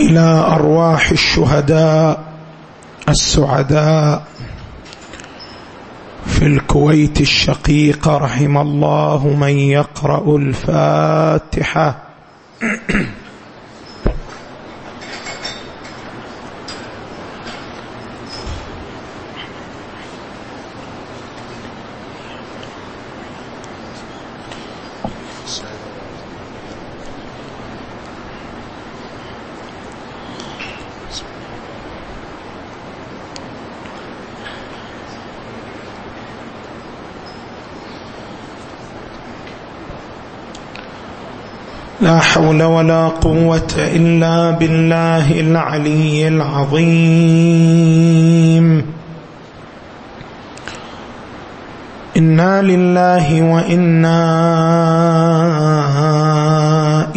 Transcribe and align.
إلى 0.00 0.20
أرواح 0.20 1.10
الشهداء 1.10 2.20
السعداء 3.08 4.22
الكويت 6.76 7.20
الشقيقه 7.20 8.16
رحم 8.16 8.58
الله 8.58 9.28
من 9.28 9.58
يقرأ 9.58 10.36
الفاتحة. 10.36 12.05
حول 42.20 42.62
ولا 42.62 43.08
قوة 43.08 43.74
إلا 43.78 44.50
بالله 44.50 45.40
العلي 45.40 46.28
العظيم. 46.28 47.36
إنا 52.16 52.62
لله 52.62 53.42
وإنا 53.42 54.16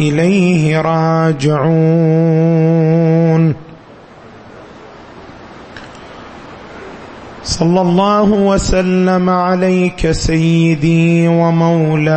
إليه 0.00 0.80
راجعون. 0.80 1.70
صلى 7.60 7.80
الله 7.80 8.22
وسلم 8.32 9.30
عليك 9.30 10.10
سيدي 10.10 11.28
ومولاي 11.28 12.10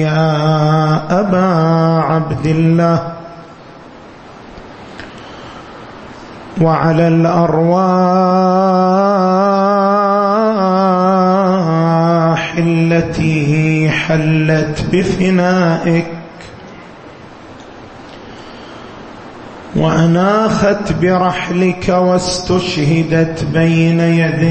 يا 0.00 1.20
أبا 1.20 1.46
عبد 2.04 2.46
الله 2.46 3.12
وعلى 6.60 7.08
الأرواح 7.08 7.74
التي 12.58 13.90
حلت 13.90 14.86
بفنائك 14.92 16.19
وأناخت 19.76 20.92
برحلك 21.02 21.88
واستشهدت 21.88 23.44
بين 23.44 24.00
يديك. 24.00 24.50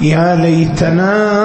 يا 0.00 0.36
ليتنا 0.36 1.38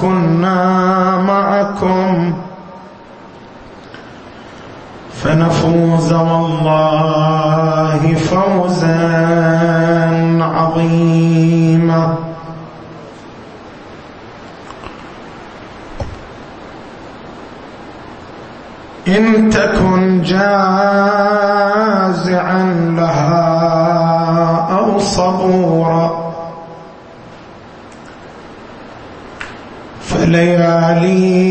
كنا 0.00 1.18
معكم. 1.18 2.34
فنفوز 5.14 6.12
والله 6.12 8.14
فوزا 8.14 9.20
عظيمة 10.40 12.14
إن 19.08 19.39
تكن 19.50 20.22
جازعا 20.22 20.40
لها 22.96 23.50
أو 24.70 24.98
صبورا. 24.98 26.30
فلياليك 30.00 31.50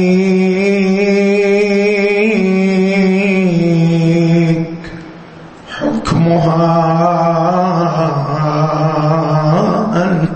حكمها 5.79 6.79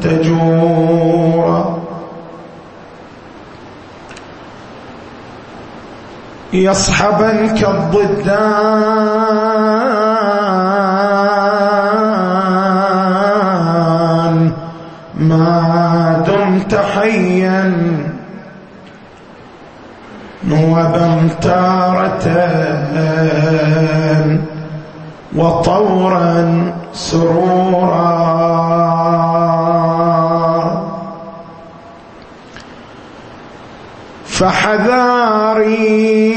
تجورا 0.04 1.13
يصحبنك 6.54 7.64
الضدان 7.64 8.44
ما 15.16 16.24
دمت 16.28 16.76
حيا. 16.76 17.74
نوبا 20.48 21.30
تارة 21.42 22.26
وطورا 25.36 26.72
سرورا. 26.94 28.14
فحذاري. 34.44 36.34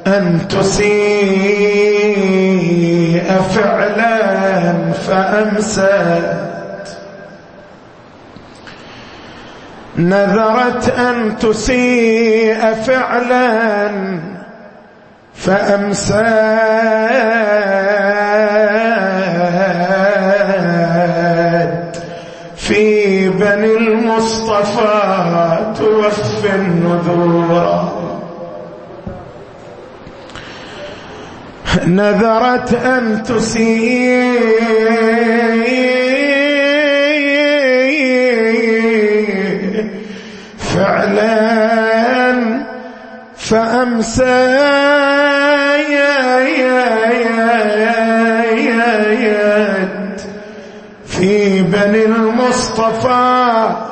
أن 0.07 0.47
تسيء 0.49 0.87
فعلا 3.55 4.17
فأمست. 4.91 5.87
نذرت 9.97 10.89
أن 10.89 11.37
تسيء 11.37 12.73
فعلا 12.73 13.89
فأمست. 15.33 16.13
المصطفى 24.47 25.73
توفي 25.77 26.55
النذور 26.55 27.91
نذرت 31.87 32.73
أن 32.73 33.23
تسيء 33.23 34.37
فعلا 40.57 41.57
فأمسى 43.37 44.57
في 51.05 51.61
بني 51.61 52.05
المصطفى 52.05 53.86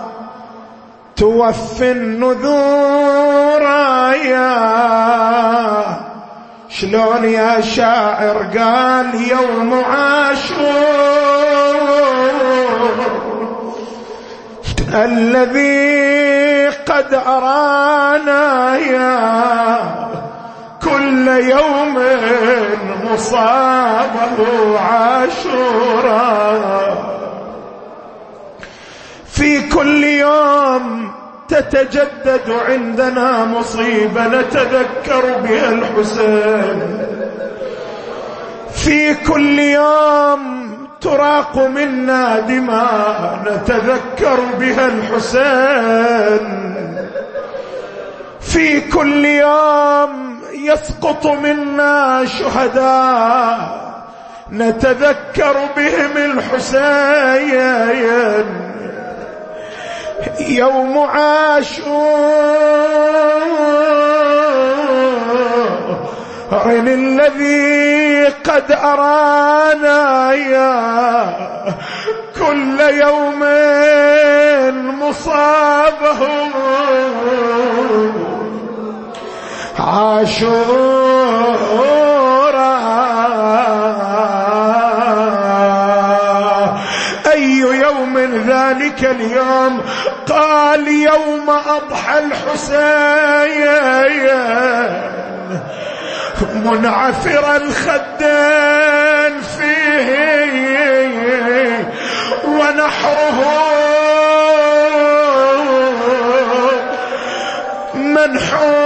توفي 1.25 1.91
النذور 1.91 3.61
يا 4.25 4.55
شلون 6.69 7.23
يا 7.23 7.61
شاعر 7.61 8.37
قال 8.57 9.15
يوم 9.31 9.83
عاشور؟ 9.83 10.65
الذي 14.93 16.67
قد 16.67 17.13
أرانا 17.27 18.77
يا 18.77 19.19
كل 20.83 21.27
يوم 21.27 21.97
مصابه 23.03 24.79
عاشورا. 24.79 26.25
في 29.35 29.69
كل 29.69 30.03
يوم 30.03 30.44
تتجدد 31.59 32.51
عندنا 32.69 33.45
مصيبة 33.45 34.27
نتذكر 34.27 35.37
بها 35.43 35.69
الحسين. 35.69 37.07
في 38.73 39.13
كل 39.13 39.59
يوم 39.59 40.65
تراق 41.01 41.57
منا 41.57 42.39
دماء 42.39 43.39
نتذكر 43.45 44.39
بها 44.59 44.85
الحسين. 44.87 46.45
في 48.41 48.81
كل 48.81 49.25
يوم 49.25 50.39
يسقط 50.53 51.25
منا 51.25 52.25
شهداء 52.25 53.85
نتذكر 54.51 55.55
بهم 55.77 56.17
الحسين. 56.17 57.65
يوم 60.39 60.97
عاشور 60.97 62.55
الذي 66.87 68.25
قد 68.25 68.71
أرانا 68.71 70.33
يا 70.33 71.35
كل 72.39 72.79
يوم 72.79 73.39
مصابه. 74.99 76.21
عاشورا 79.79 81.15
ذلك 88.69 89.03
اليوم. 89.03 89.81
قال 90.29 90.87
يوم 90.87 91.49
أضحى 91.49 92.19
الحسين. 92.19 93.65
منعفر 96.55 97.55
الخدين 97.55 99.41
فيه. 99.41 100.35
ونحره 102.45 103.75
منحورا 107.95 108.84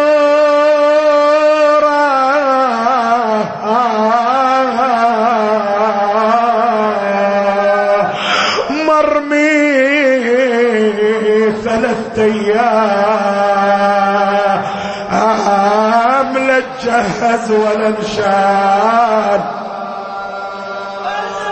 لا 16.99 17.05
تجهز 17.07 17.51
ولا 17.51 17.89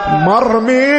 مرمي 0.10 0.94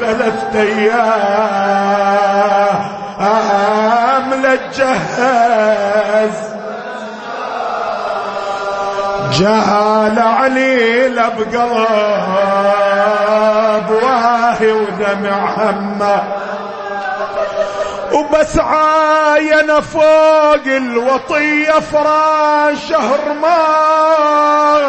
ثلاثة 0.00 0.60
أيام. 0.60 1.22
لا 4.42 4.56
تجهز 4.56 6.36
جهال 9.32 10.18
عليل 10.18 11.16
بقلب 11.16 12.28
واهي 13.90 14.72
ودمع 14.72 15.40
همه. 15.56 16.22
وبس 18.12 18.58
عاين 18.58 19.80
فوق 19.80 20.66
الوطية 20.66 21.72
فراش 21.72 22.92
هرمان 22.92 24.82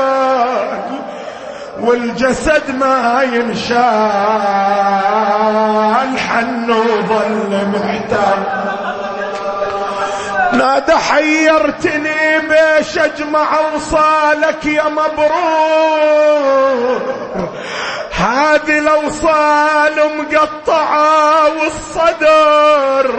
والجسد 1.80 2.76
ما 2.76 3.24
ينشال 3.34 3.84
حن 6.20 6.72
وظل 6.72 7.68
محتاج 7.74 8.44
نادى 10.54 10.96
حيرتني 10.96 12.40
بيش 12.40 12.98
أجمع 12.98 13.48
أوصالك 13.60 14.66
يا 14.66 14.84
مبرور. 14.90 16.44
هذه 18.18 18.80
الأوصال 18.80 20.18
مقطعة 20.18 21.50
والصدر 21.50 23.12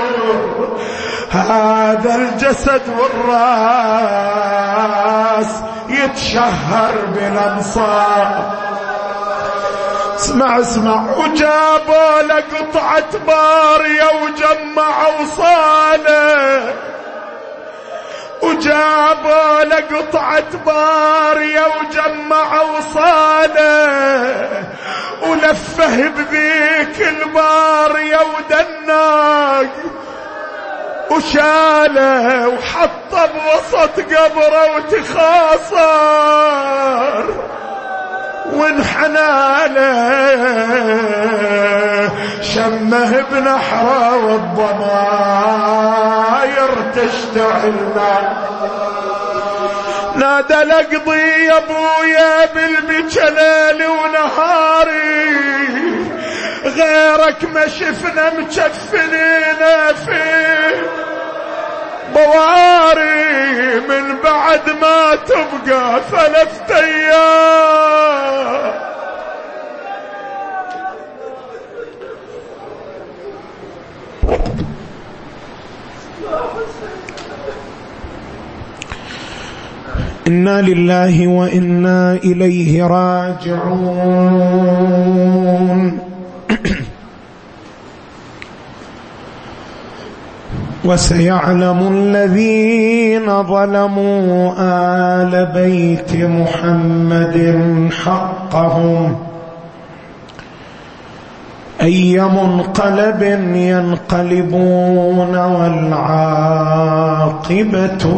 هذا 1.30 2.14
الجسد 2.14 2.82
والراس 2.98 4.48
يتشهر 5.88 6.94
بالانصار 7.14 8.58
اسمع 10.18 10.60
اسمع. 10.60 11.04
وجابوا 11.16 12.22
له 12.22 12.34
قطعة 12.34 13.18
بارية 13.26 14.10
وجمعوا 14.22 15.24
صالة. 15.36 16.74
وجابوا 18.42 19.64
له 19.64 19.76
قطعة 19.76 20.56
بارية 20.66 21.66
وجمعوا 21.80 22.80
صالة. 22.94 24.64
ولفه 25.22 26.08
بذيك 26.08 27.08
البارية 27.08 28.18
ودناق. 28.18 29.74
وشاله 31.10 32.48
وحطه 32.48 33.26
بوسط 33.26 34.00
قبره 34.00 34.76
وتخاصر. 34.76 35.78
وانحنى 38.52 39.68
له 39.74 39.98
شمه 42.42 43.24
بنحره 43.30 44.16
والضماير 44.16 45.58
تشتعل 46.94 47.78
نادى 50.16 50.54
لقضي 50.54 51.44
يا 51.46 51.58
أبويا 51.58 52.46
بالبكى 52.54 53.20
ليلي 53.20 53.86
ونهاري. 53.86 55.28
غيرك 56.64 57.44
ما 57.54 57.68
شفنا 57.68 58.30
مكفنين 58.30 59.60
فيه. 60.06 60.82
بواري 62.14 62.77
من 63.80 64.16
بعد 64.24 64.60
ما 64.80 65.14
تبقى 65.14 66.00
ثلاثة 66.10 66.76
أيام. 66.76 68.38
إنا 80.28 80.62
لله 80.62 81.28
وإنا 81.28 82.12
إليه 82.12 82.84
راجعون. 82.84 84.38
وسيعلم 90.88 91.78
الذين 91.92 93.42
ظلموا 93.42 94.52
آل 94.58 95.46
بيت 95.54 96.16
محمد 96.16 97.36
حقهم 98.04 99.16
أي 101.82 102.20
منقلب 102.20 103.22
ينقلبون 103.54 105.36
والعاقبة 105.36 106.62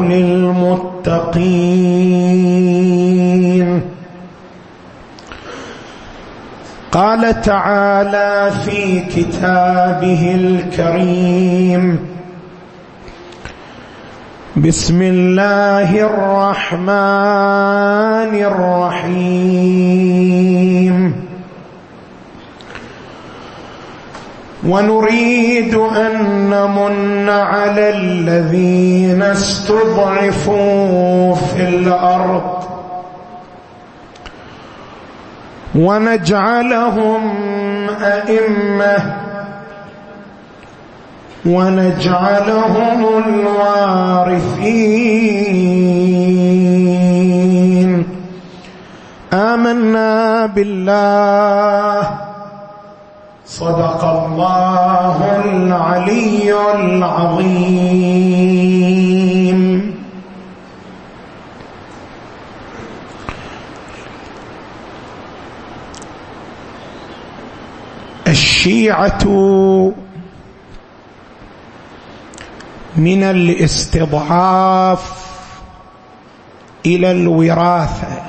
للمتقين. 0.03 1.41
قال 6.93 7.41
تعالى 7.41 8.51
في 8.65 9.01
كتابه 9.01 10.35
الكريم 10.35 11.99
بسم 14.57 15.03
الله 15.03 16.01
الرحمن 16.01 16.83
الرحيم. 18.35 19.71
ونريد 24.67 25.75
أن 25.75 26.15
نمن 26.51 27.29
على 27.29 27.89
الذين 27.89 29.23
استضعفوا 29.23 30.55
في 31.35 31.69
الأرض. 31.69 32.65
ونجعلهم 35.75 37.21
أئمة 38.03 39.30
ونجعلهم 41.47 43.07
الوارثين. 43.27 44.61
آمنا 49.33 50.47
بالله. 50.47 52.11
صدق 53.47 54.05
الله 54.05 55.41
العلي 55.45 56.55
العظيم. 56.75 58.01
الشيعة 68.29 69.25
من 73.01 73.23
الاستضعاف 73.23 75.03
إلى 76.87 77.11
الوراثة. 77.11 78.23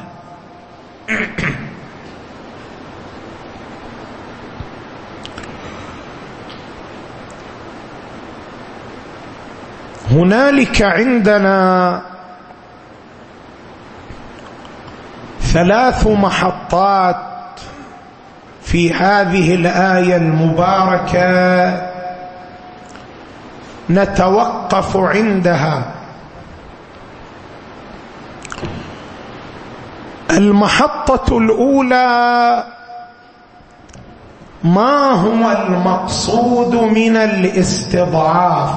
هنالك 10.11 10.81
عندنا 10.81 12.01
ثلاث 15.41 16.07
محطات 16.07 17.15
في 18.61 18.93
هذه 18.93 19.55
الآية 19.55 20.15
المباركة. 20.15 21.90
نتوقف 23.89 24.97
عندها. 24.97 25.83
المحطة 30.31 31.38
الأولى 31.38 32.63
ما 34.63 35.11
هو 35.11 35.51
المقصود 35.51 36.75
من 36.75 37.17
الاستضعاف؟ 37.17 38.69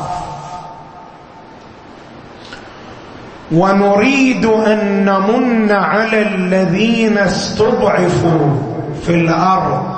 ونريد 3.53 4.47
أن 4.47 5.05
نمن 5.05 5.73
على 5.73 6.23
الذين 6.23 7.19
استضعفوا 7.19 8.57
في 9.03 9.15
الأرض. 9.15 9.95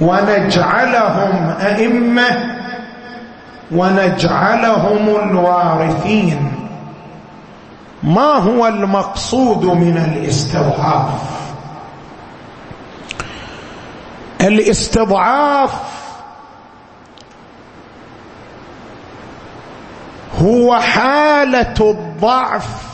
ونجعلهم 0.00 1.54
أئمة 1.60 2.57
ونجعلهم 3.72 5.08
الوارثين. 5.08 6.52
ما 8.02 8.32
هو 8.32 8.66
المقصود 8.66 9.64
من 9.64 9.96
الاستضعاف؟ 9.96 11.20
الاستضعاف 14.40 15.72
هو 20.42 20.76
حالة 20.80 21.74
الضعف 21.80 22.88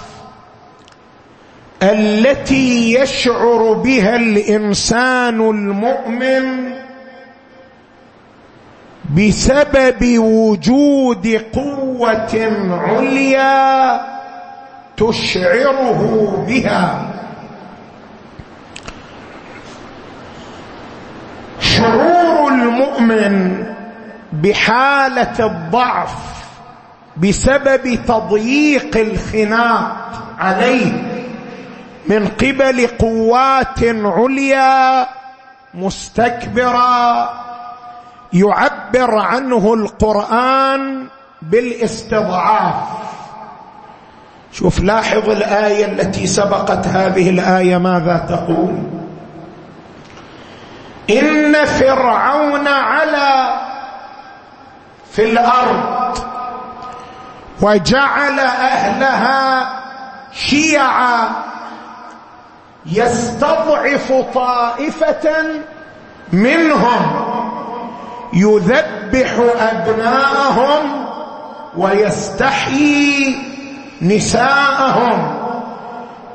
التي 1.83 2.95
يشعر 2.95 3.73
بها 3.73 4.17
الإنسان 4.17 5.41
المؤمن 5.41 6.75
بسبب 9.11 10.19
وجود 10.19 11.41
قوة 11.55 12.53
عليا 12.71 14.01
تشعره 14.97 16.45
بها. 16.49 17.11
شعور 21.61 22.49
المؤمن 22.53 23.65
بحالة 24.33 25.47
الضعف 25.47 26.15
بسبب 27.17 27.99
تضييق 28.09 28.97
الخناق 28.97 30.23
عليه 30.39 30.93
من 32.07 32.29
قبل 32.29 32.87
قوات 32.87 33.81
عليا 33.85 35.07
مستكبرة 35.75 37.31
يعبر 38.35 39.19
عنه 39.19 39.75
القرآن 39.75 41.07
بالإستضعاف. 41.43 42.75
شوف 44.53 44.81
لاحظ 44.81 45.31
الآية 45.31 45.87
التي 45.87 46.27
سبقت 46.27 46.87
هذه 46.87 47.31
الآية 47.31 47.79
ماذا 47.79 48.27
تقول؟ 48.29 48.75
إن 51.11 51.65
فرعون 51.65 52.69
علا 52.69 53.61
في 55.13 55.25
الأرض 55.33 56.19
وجعل 57.61 58.39
أهلها 58.41 59.69
شيعا 60.33 61.29
يستضعف 62.87 64.13
طائفة 64.35 65.45
منهم. 66.33 67.34
يذبح 68.35 69.33
أبناءهم 69.61 71.07
ويستحيي 71.77 73.37
نساءهم. 74.03 75.35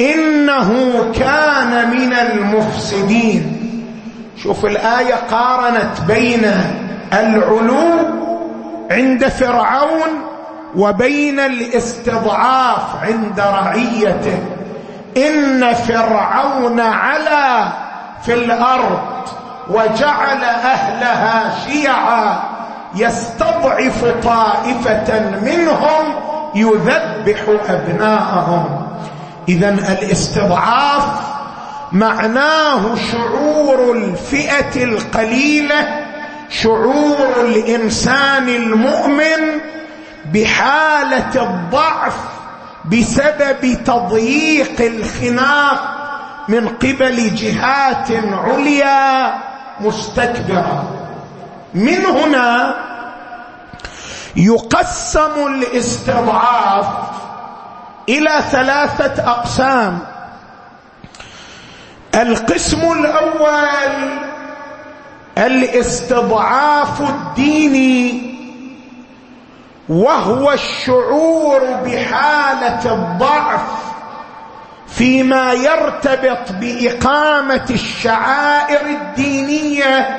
إنه 0.02 1.06
كان 1.20 1.90
من 1.90 2.14
المفسدين. 2.14 3.56
شوف 4.44 4.66
الآية 4.66 5.16
قارنت 5.32 6.02
بين 6.08 6.52
العلو 7.14 8.00
عند 8.92 9.28
فرعون 9.28 10.10
وبين 10.76 11.40
الاستضعاف 11.40 13.04
عند 13.04 13.40
رعيته. 13.40 14.40
إن 15.18 15.74
فرعون 15.74 16.80
علا 16.80 17.68
في 18.26 18.34
الأرض. 18.34 19.00
وجعل 19.70 20.44
أهلها 20.44 21.56
شيعا 21.68 22.40
يستضعف 22.96 24.06
طائفة 24.24 25.20
منهم 25.42 26.16
يذبح 26.56 27.40
أبناءهم. 27.70 28.88
اذا 29.50 29.70
الاستضعاف 29.70 31.06
معناه 31.92 32.96
شعور 33.12 33.92
الفئة 33.92 34.84
القليلة 34.84 36.06
شعور 36.50 37.18
الإنسان 37.42 38.50
المؤمن 38.50 39.60
بحالة 40.34 41.44
الضعف 41.44 42.18
بسبب 42.86 43.78
تضييق 43.86 44.82
الخناق 44.82 45.96
من 46.48 46.68
قبل 46.68 47.36
جهات 47.36 48.08
عليا. 48.34 49.49
مستكبرة. 49.82 50.84
من 51.74 52.06
هنا 52.06 52.76
يقسم 54.36 55.48
الاستضعاف 55.48 56.88
إلى 58.10 58.42
ثلاثة 58.52 59.32
أقسام. 59.32 60.00
القسم 62.16 62.92
الأول 62.92 64.20
الاستضعاف 65.38 67.02
الديني 67.02 68.30
وهو 69.90 70.52
الشعور 70.52 71.60
بحالة 71.86 72.94
الضعف. 72.94 73.89
فيما 74.96 75.54
يرتبط 75.54 76.52
بإقامة 76.52 77.66
الشعائر 77.70 78.82
الدينية 78.86 80.18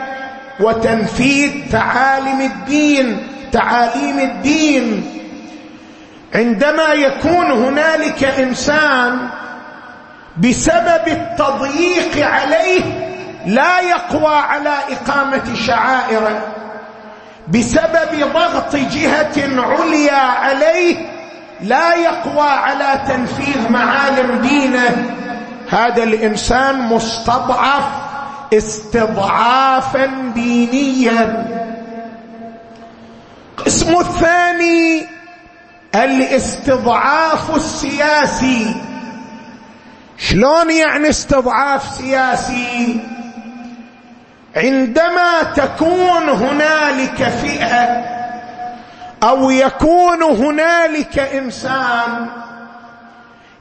وتنفيذ 0.60 1.50
تعاليم 1.72 2.40
الدين 2.40 3.26
تعاليم 3.52 4.18
الدين. 4.18 5.16
عندما 6.34 6.92
يكون 6.92 7.50
هنالك 7.50 8.24
إنسان 8.24 9.28
بسبب 10.36 11.02
التضييق 11.06 12.26
عليه 12.26 12.82
لا 13.46 13.80
يقوى 13.80 14.34
على 14.34 14.74
إقامة 14.90 15.54
شعائره 15.66 16.46
بسبب 17.48 18.32
ضغط 18.34 18.76
جهة 18.76 19.62
عليا 19.62 20.12
عليه 20.14 21.19
لا 21.62 21.94
يقوى 21.94 22.48
على 22.48 23.00
تنفيذ 23.08 23.68
معالم 23.70 24.40
دينه. 24.40 25.14
هذا 25.70 26.02
الإنسان 26.02 26.80
مستضعف 26.80 27.84
استضعافا 28.54 30.06
دينيا. 30.34 31.46
القسم 33.58 33.98
الثاني 33.98 35.06
الاستضعاف 35.94 37.56
السياسي. 37.56 38.74
شلون 40.18 40.70
يعني 40.70 41.08
استضعاف 41.08 41.94
سياسي؟ 41.94 43.00
عندما 44.56 45.42
تكون 45.56 46.28
هنالك 46.28 47.28
فئة 47.42 48.19
أو 49.22 49.50
يكون 49.50 50.22
هنالك 50.22 51.18
إنسان 51.18 52.26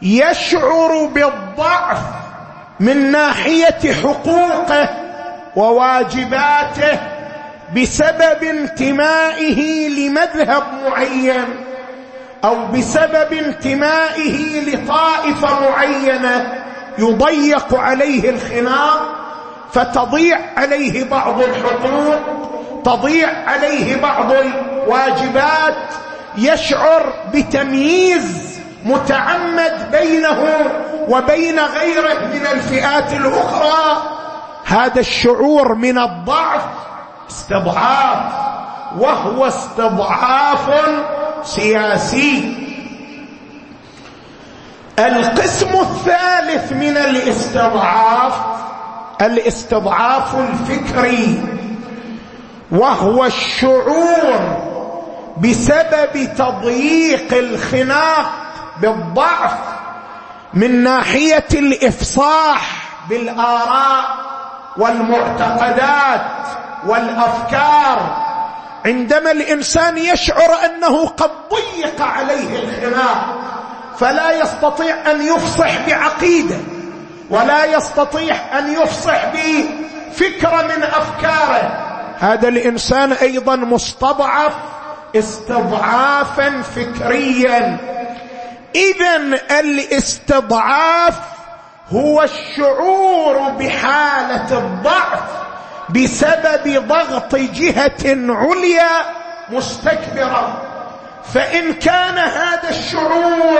يشعر 0.02 1.06
بالضعف 1.06 2.00
من 2.80 3.12
ناحية 3.12 3.94
حقوقه 4.04 4.90
وواجباته 5.56 7.00
بسبب 7.76 8.44
انتمائه 8.44 9.90
لمذهب 9.90 10.64
معين 10.86 11.46
أو 12.44 12.66
بسبب 12.66 13.34
انتمائه 13.34 14.62
لطائفة 14.62 15.70
معينة 15.70 16.64
يضيق 16.98 17.76
عليه 17.76 18.30
الخناق 18.30 19.16
فتضيع 19.74 20.40
عليه 20.58 21.04
بعض 21.04 21.42
الحقوق 21.42 22.49
تضيع 22.84 23.30
عليه 23.48 24.02
بعض 24.02 24.32
الواجبات 24.32 25.78
يشعر 26.38 27.14
بتمييز 27.34 28.60
متعمد 28.86 29.92
بينه 29.92 30.48
وبين 31.10 31.60
غيره 31.60 32.20
من 32.34 32.48
الفئات 32.54 33.14
الأخرى. 33.14 34.02
هذا 34.66 35.00
الشعور 35.00 35.76
من 35.76 35.98
الضعف 35.98 36.66
استضعاف 37.30 38.34
وهو 38.98 39.48
استضعاف 39.48 40.70
سياسي. 41.44 42.54
القسم 45.00 45.70
الثالث 45.80 46.72
من 46.72 46.98
الاستضعاف 46.98 48.34
الاستضعاف 49.22 50.36
الفكري. 50.36 51.59
وهو 52.72 53.26
الشعور 53.26 54.58
بسبب 55.38 56.34
تضييق 56.38 57.34
الخناق 57.34 58.32
بالضعف 58.82 59.54
من 60.54 60.84
ناحية 60.84 61.48
الإفصاح 61.54 62.90
بالآراء 63.10 64.06
والمعتقدات 64.78 66.22
والأفكار. 66.86 68.30
عندما 68.86 69.32
الإنسان 69.32 69.98
يشعر 69.98 70.66
أنه 70.66 71.08
قد 71.08 71.32
ضيق 71.52 72.02
عليه 72.02 72.64
الخناق 72.64 73.40
فلا 74.00 74.32
يستطيع 74.42 75.12
أن 75.12 75.22
يفصح 75.22 75.88
بعقيدة 75.88 76.58
ولا 77.30 77.66
يستطيع 77.66 78.36
أن 78.60 78.74
يفصح 78.74 79.26
بفكرة 79.26 80.62
من 80.62 80.84
أفكاره. 80.84 81.89
هذا 82.20 82.48
الإنسان 82.48 83.12
أيضا 83.12 83.56
مستضعف 83.56 84.54
استضعافا 85.16 86.62
فكريا. 86.62 87.78
اذا 88.76 89.16
الاستضعاف 89.60 91.16
هو 91.92 92.24
الشعور 92.24 93.50
بحالة 93.50 94.58
الضعف 94.58 95.24
بسبب 95.90 96.88
ضغط 96.88 97.36
جهة 97.36 98.02
عليا 98.30 98.90
مستكبره 99.50 100.62
فإن 101.34 101.74
كان 101.74 102.18
هذا 102.18 102.70
الشعور 102.70 103.60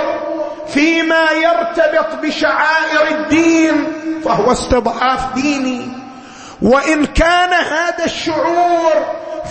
فيما 0.68 1.30
يرتبط 1.30 2.14
بشعائر 2.22 3.08
الدين 3.18 3.92
فهو 4.24 4.52
استضعاف 4.52 5.34
ديني. 5.34 5.99
وإن 6.62 7.06
كان 7.06 7.52
هذا 7.52 8.04
الشعور 8.04 8.92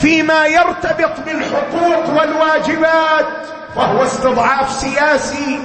فيما 0.01 0.45
يرتبط 0.45 1.19
بالحقوق 1.25 2.09
والواجبات 2.09 3.25
فهو 3.75 4.03
استضعاف 4.03 4.71
سياسي. 4.71 5.59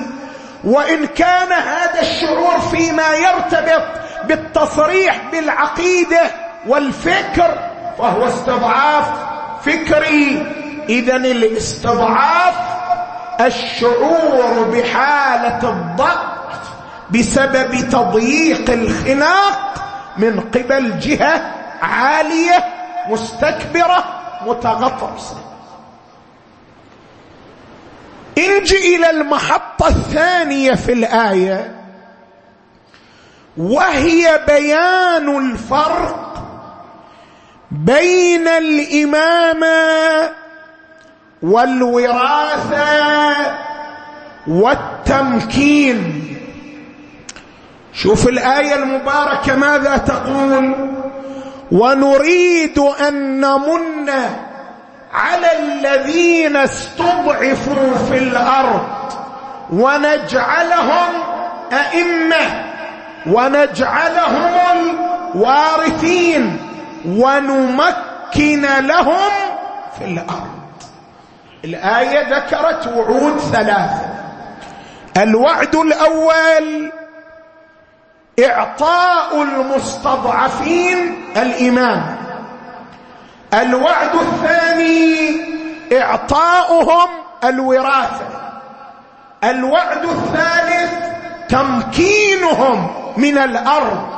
وإن 0.65 1.07
كان 1.07 1.53
هذا 1.53 2.01
الشعور 2.01 2.61
فيما 2.61 3.15
يرتبط 3.15 3.83
بالتصريح 4.25 5.21
بالعقيدة 5.33 6.21
والفكر 6.67 7.59
فهو 7.99 8.27
استضعاف 8.27 9.05
فكري. 9.65 10.47
اذا 10.89 11.17
الاستضعاف 11.17 12.55
الشعور 13.41 14.71
بحالة 14.73 15.71
الضغط 15.71 16.61
بسبب 17.11 17.89
تضييق 17.91 18.71
الخناق 18.71 19.84
من 20.17 20.41
قبل 20.41 20.99
جهة 20.99 21.55
عالية 21.83 22.65
مستكبرة 23.09 24.05
متغطرسة. 24.47 25.37
انجي 28.39 28.97
إلى 28.97 29.11
المحطة 29.11 29.89
الثانية 29.89 30.75
في 30.75 30.93
الآية. 30.93 31.75
وهي 33.57 34.41
بيان 34.47 35.51
الفرق 35.51 36.35
بين 37.71 38.49
الامامه 38.49 40.31
والوراثة 41.43 42.85
والتمكين. 44.47 46.14
شوف 47.95 48.29
الآية 48.29 48.75
المباركة 48.75 49.57
ماذا 49.57 49.97
تقول؟ 49.97 50.75
ونريد 51.73 52.79
أن 52.79 53.41
نمن 53.41 54.11
على 55.15 55.59
الذين 55.59 56.57
استضعفوا 56.57 57.95
في 58.09 58.19
الأرض 58.19 58.89
ونجعلهم 59.73 61.13
أئمة 61.73 62.65
ونجعلهم 63.27 64.53
الوارثين 65.35 66.57
ونمكن 67.09 68.67
لهم 68.81 69.31
في 69.99 70.05
الأرض. 70.05 70.55
الآية 71.65 72.37
ذكرت 72.37 72.87
وعود 72.87 73.39
ثلاثة. 73.39 74.15
الوعد 75.17 75.75
الأول 75.75 76.93
إعطاء 78.39 79.43
المستضعفين 79.43 81.25
الايمان 81.37 82.03
الوعد 83.55 84.15
الثاني 84.15 85.41
إعطاؤهم 85.93 87.09
الوراثة. 87.45 88.27
الوعد 89.45 90.05
الثالث 90.05 90.93
تمكينهم 91.49 92.91
من 93.17 93.39
الأرض. 93.39 94.09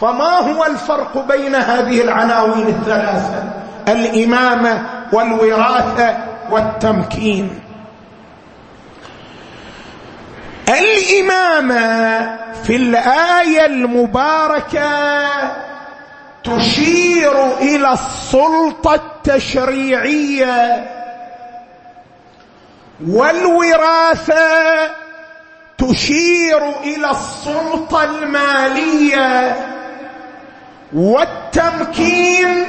فما 0.00 0.38
هو 0.38 0.66
الفرق 0.66 1.26
بين 1.28 1.54
هذه 1.54 2.00
العناوين 2.00 2.66
الثلاثة؟ 2.66 3.44
الإمامة 3.88 4.82
والوراثة 5.12 6.16
والتمكين. 6.50 7.60
الإمامة 10.70 12.36
في 12.64 12.76
الآية 12.76 13.66
المباركة 13.66 15.20
تشير 16.44 17.56
إلى 17.56 17.92
السلطة 17.92 18.94
التشريعية 18.94 20.86
والوراثة 23.08 24.90
تشير 25.78 26.80
إلى 26.82 27.10
السلطة 27.10 28.04
المالية 28.04 29.56
والتمكين 30.92 32.66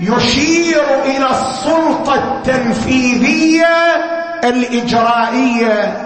يشير 0.00 0.84
إلى 1.04 1.30
السلطة 1.30 2.14
التنفيذية 2.14 3.76
الإجرائية. 4.44 6.05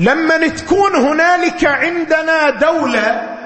لما 0.00 0.48
تكون 0.48 0.94
هنالك 0.96 1.64
عندنا 1.64 2.50
دولة 2.50 3.36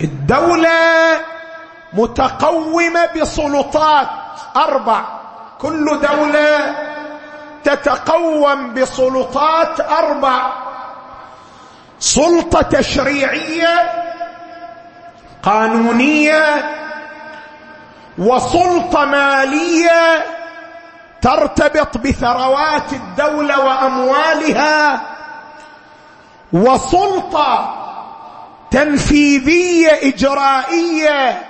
الدولة 0.00 1.20
متقومة 1.92 3.08
بسلطات 3.16 4.08
أربع. 4.56 5.00
كل 5.60 5.84
دولة 5.84 6.74
تتقوم 7.64 8.74
بسلطات 8.74 9.80
أربع. 9.80 10.52
سلطة 11.98 12.62
تشريعية 12.62 13.90
قانونية 15.42 16.64
وسلطة 18.18 19.04
مالية 19.04 20.24
ترتبط 21.22 21.98
بثروات 21.98 22.92
الدولة 22.92 23.64
وأموالها. 23.64 25.00
وسلطة 26.54 27.74
تنفيذية 28.70 29.90
إجرائية 30.02 31.42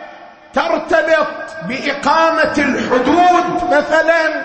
ترتبط 0.52 1.28
بإقامة 1.68 2.54
الحدود 2.58 3.64
مثلا 3.70 4.42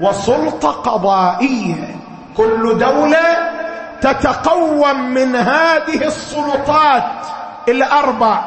وسلطة 0.00 0.70
قضائية. 0.70 1.96
كل 2.36 2.78
دولة 2.78 3.50
تتقوم 4.00 5.10
من 5.10 5.36
هذه 5.36 6.06
السلطات 6.06 7.26
الأربع. 7.68 8.44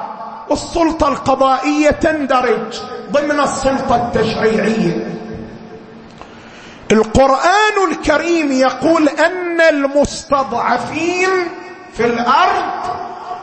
والسلطه 0.50 1.08
القضائية 1.08 1.90
تندرج 1.90 2.80
ضمن 3.12 3.40
السلطة 3.40 3.96
التشريعية. 3.96 5.20
القرآن 6.92 7.92
الكريم 7.92 8.52
يقول 8.52 9.10
أن 9.10 9.62
المستضعفين 9.62 11.30
في 11.94 12.06
الأرض 12.06 12.64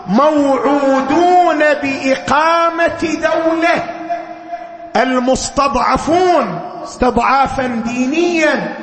موعودون 0.06 1.58
بإقامة 1.82 3.02
دولة. 3.22 3.84
المستضعفون 4.96 6.60
استضعافا 6.84 7.66
دينيا 7.66 8.74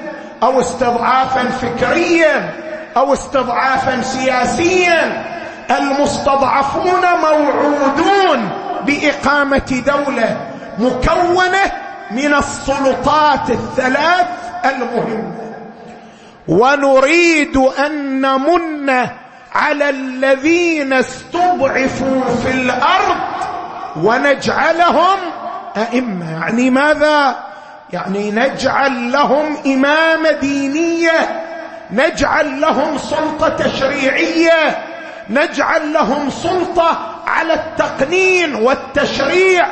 أو 0.43 0.59
استضعافا 0.59 1.43
فكريا 1.43 2.53
أو 2.97 3.13
استضعافا 3.13 4.01
سياسيا. 4.01 5.23
المستضعفون 5.71 7.01
موعودون 7.21 8.49
بإقامة 8.85 9.83
دولة 9.87 10.37
مكونة 10.79 11.71
من 12.11 12.33
السلطات 12.33 13.49
الثلاث 13.49 14.27
المهمه 14.65 15.53
ونريد 16.47 17.57
أن 17.57 18.21
نمن 18.21 19.07
على 19.55 19.89
الذين 19.89 20.93
استضعفوا 20.93 22.23
في 22.43 22.51
الأرض 22.51 23.17
ونجعلهم 23.95 25.17
أئمة. 25.77 26.31
يعني 26.41 26.69
ماذا؟ 26.69 27.35
يعني 27.93 28.31
نجعل 28.31 29.11
لهم 29.11 29.57
امامه 29.65 30.31
دينية 30.31 31.43
نجعل 31.91 32.61
لهم 32.61 32.97
سلطة 32.97 33.49
تشريعية 33.49 34.77
نجعل 35.29 35.93
لهم 35.93 36.29
سلطة 36.29 36.99
على 37.27 37.53
التقنين 37.53 38.55
والتشريع 38.55 39.67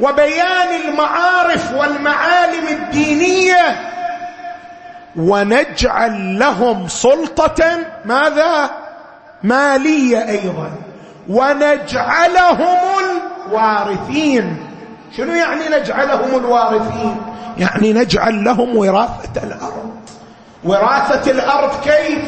وبيان 0.00 0.68
المعارف 0.84 1.72
والمعالم 1.72 2.68
الدينية. 2.68 3.91
ونجعل 5.16 6.38
لهم 6.38 6.88
سلطة 6.88 7.64
ماذا؟ 8.04 8.70
مالية 9.42 10.28
أيضا. 10.28 10.70
ونجعلهم 11.28 12.78
الوارثين. 13.48 14.66
شنو 15.16 15.32
يعني 15.32 15.68
نجعلهم 15.68 16.38
الوارثين؟ 16.44 17.16
يعني 17.58 17.92
نجعل 17.92 18.44
لهم 18.44 18.76
وراثة 18.76 19.42
الأرض. 19.42 19.90
وراثة 20.64 21.30
الأرض 21.30 21.70
كيف؟ 21.84 22.22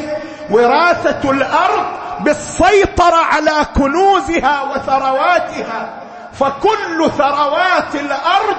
وراثة 0.49 1.31
الأرض 1.31 1.85
بالسيطرة 2.19 3.15
على 3.15 3.65
كنوزها 3.75 4.63
وثرواتها. 4.63 5.89
فكل 6.33 7.11
ثروات 7.17 7.95
الأرض 7.95 8.57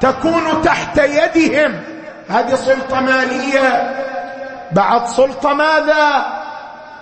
تكون 0.00 0.62
تحت 0.62 0.98
يدهم. 0.98 1.97
هذه 2.30 2.54
سلطة 2.54 3.00
مالية. 3.00 3.94
بعد 4.72 5.06
سلطة 5.06 5.52
ماذا؟ 5.52 6.26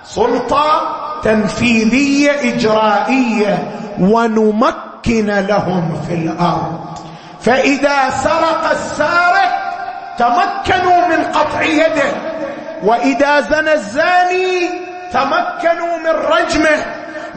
سلطة 0.05 0.97
تنفيذية 1.23 2.55
إجرائية 2.55 3.71
ونمكن 4.01 5.27
لهم 5.27 6.03
في 6.09 6.15
الأرض. 6.15 6.99
فإذا 7.41 8.11
سرق 8.11 8.71
السارق 8.71 9.53
تمكنوا 10.19 11.07
من 11.09 11.25
قطع 11.25 11.63
يده. 11.63 12.13
وإذا 12.83 13.41
زنى 13.41 13.73
الزاني 13.73 14.71
تمكنوا 15.13 15.99
من 15.99 16.11
رجمه. 16.11 16.85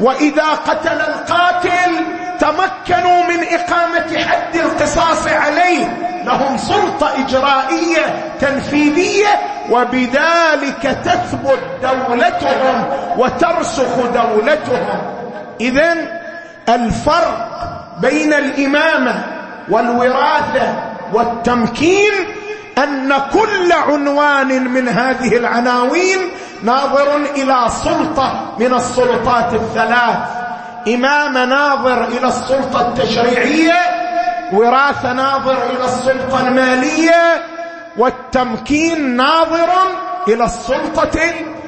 وإذا 0.02 0.46
قتل 0.46 1.02
القاتل 1.02 2.19
تمكنوا 2.40 3.24
من 3.24 3.44
إقامة 3.44 4.18
حد 4.28 4.56
القصاص 4.56 5.28
عليه. 5.28 5.98
لهم 6.26 6.58
سلطة 6.58 7.10
إجرائية 7.20 8.34
تنفيذية 8.40 9.28
وبذلك 9.72 10.98
تثبت 11.04 11.60
دولتهم 11.82 12.86
وترسخ 13.18 13.96
دولتهم. 14.14 15.02
اذا 15.62 15.96
الفرق 16.70 17.50
بين 18.02 18.34
الإمامة 18.34 19.24
والوراثة 19.70 20.76
والتمكين 21.14 22.12
أن 22.78 23.14
كل 23.34 23.72
عنوان 23.72 24.68
من 24.68 24.90
هذه 24.90 25.38
العناوين 25.38 26.18
ناظر 26.64 27.16
إلى 27.16 27.66
سلطة 27.84 28.56
من 28.60 28.74
السلطات 28.74 29.54
الثلاث. 29.54 30.18
إمام 30.88 31.50
ناظر 31.50 32.04
إلى 32.08 32.28
السلطة 32.28 32.88
التشريعية 32.88 33.82
وراثه 34.54 35.14
ناظر 35.14 35.64
إلى 35.70 35.86
السلطة 35.86 36.48
المالية 36.48 37.44
والتمكين 37.98 39.16
ناظر 39.16 39.70
إلى 40.28 40.44
السلطة 40.44 41.20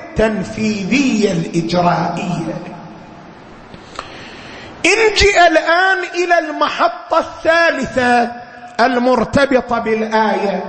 التنفيذية 0.10 1.32
الإجرائية. 1.32 2.56
انجئ 4.86 5.48
الآن 5.48 5.98
إلى 6.16 6.40
المحطة 6.40 7.20
الثالثة 7.20 8.32
المرتبطة 8.80 9.80
بالآية. 9.80 10.64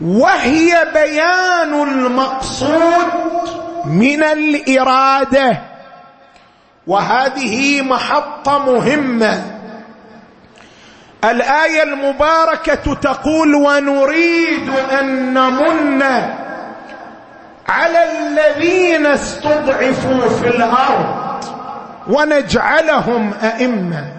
وهي 0.00 0.86
بيان 0.94 1.82
المقصود 1.82 3.06
من 3.84 4.22
الإرادة. 4.22 5.67
وهذه 6.88 7.82
محطة 7.82 8.58
مهمة. 8.58 9.42
الآية 11.24 11.82
المباركة 11.82 12.94
تقول 12.94 13.54
ونريد 13.54 14.70
أن 15.00 15.34
نمن 15.34 16.02
على 17.68 17.98
الذين 18.18 19.06
استضعفوا 19.06 20.28
في 20.28 20.48
الأرض 20.48 21.44
ونجعلهم 22.08 23.34
أئمة. 23.42 24.12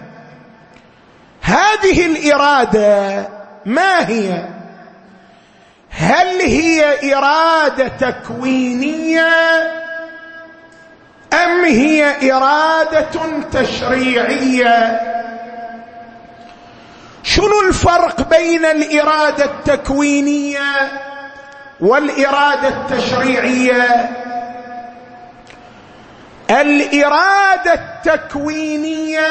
هذه 1.42 2.06
الإرادة 2.06 3.28
ما 3.66 4.08
هي؟ 4.08 4.44
هل 5.90 6.40
هي 6.40 7.14
إرادة 7.14 7.88
تكوينية 7.88 9.30
أم 11.32 11.64
هي 11.64 12.32
إرادة 12.32 13.10
تشريعية؟ 13.52 15.00
شنو 17.22 17.60
الفرق 17.68 18.28
بين 18.28 18.64
الإرادة 18.64 19.44
التكوينية 19.44 20.90
والإرادة 21.80 22.68
التشريعية؟ 22.68 24.10
الإرادة 26.50 27.74
التكوينية 27.74 29.28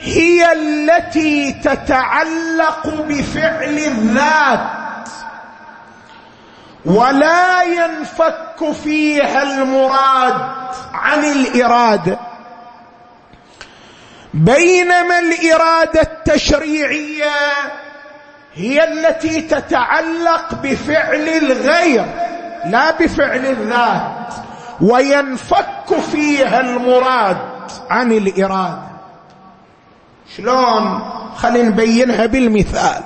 هي 0.00 0.52
التي 0.52 1.52
تتعلق 1.52 2.86
بفعل 2.86 3.78
الذات. 3.78 4.85
ولا 6.86 7.62
ينفك 7.62 8.72
فيها 8.84 9.42
المراد 9.42 10.34
عن 10.92 11.24
الإرادة. 11.24 12.18
بينما 14.34 15.18
الإرادة 15.18 16.00
التشريعية 16.02 17.32
هي 18.54 18.84
التي 18.84 19.40
تتعلق 19.40 20.54
بفعل 20.54 21.28
الغير 21.28 22.06
لا 22.64 22.90
بفعل 22.90 23.46
الذات. 23.46 24.34
وينفك 24.80 26.00
فيها 26.12 26.60
المراد 26.60 27.36
عن 27.90 28.12
الإرادة. 28.12 28.86
شلون؟ 30.36 31.12
خلينا 31.36 31.68
نبينها 31.68 32.26
بالمثال. 32.26 33.02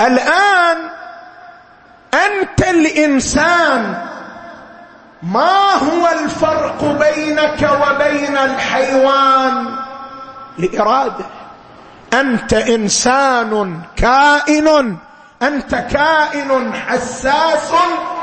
الآن 0.00 0.95
أنت 2.16 2.68
الإنسان. 2.68 4.02
ما 5.22 5.72
هو 5.72 6.08
الفرق 6.20 6.84
بينك 6.84 7.70
وبين 7.82 8.36
الحيوان؟ 8.36 9.66
لإرادة. 10.58 11.24
أنت 12.14 12.52
إنسان 12.52 13.80
كائن. 13.96 14.96
أنت 15.42 15.74
كائن 15.74 16.74
حساس 16.74 17.72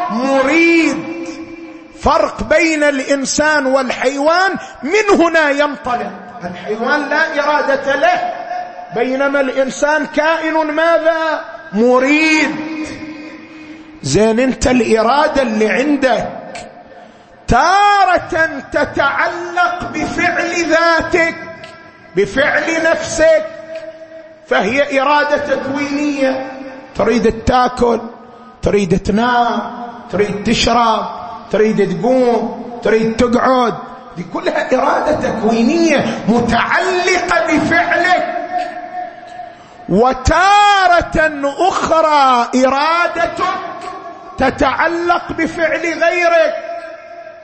مريد. 0.09 1.13
فرق 2.01 2.43
بين 2.43 2.83
الإنسان 2.83 3.65
والحيوان 3.65 4.51
من 4.83 5.19
هنا 5.21 5.49
ينطلق؟ 5.49 6.11
الحيوان 6.43 7.09
لا 7.09 7.43
إرادة 7.43 7.95
له. 7.95 8.33
بينما 8.95 9.41
الإنسان 9.41 10.05
كائن 10.05 10.53
ماذا؟ 10.53 11.45
مريد. 11.73 12.55
زين 14.03 14.39
انت 14.39 14.67
الإرادة 14.67 15.41
اللي 15.41 15.69
عندك. 15.69 16.29
تارة 17.47 18.61
تتعلق 18.71 19.91
بفعل 19.93 20.51
ذاتك 20.69 21.35
بفعل 22.15 22.63
نفسك. 22.91 23.45
فهي 24.47 25.01
إرادة 25.01 25.37
تكوينية. 25.37 26.51
تريد 26.95 27.31
تاكل 27.31 28.01
تريد 28.61 28.99
تنام 28.99 29.61
تريد 30.11 30.43
تشرب 30.43 31.05
تريد 31.51 31.99
تقوم 31.99 32.63
تريد 32.83 33.15
تقعد. 33.15 33.73
دي 34.17 34.23
كلها 34.33 34.75
إرادة 34.75 35.29
تكوينية 35.29 36.05
متعلقة 36.27 37.57
بفعلك. 37.57 38.42
وتارة 39.93 41.43
أخرى 41.57 42.49
ارادتك 42.65 43.45
تتعلق 44.37 45.31
بفعل 45.31 46.03
غيرك. 46.03 46.55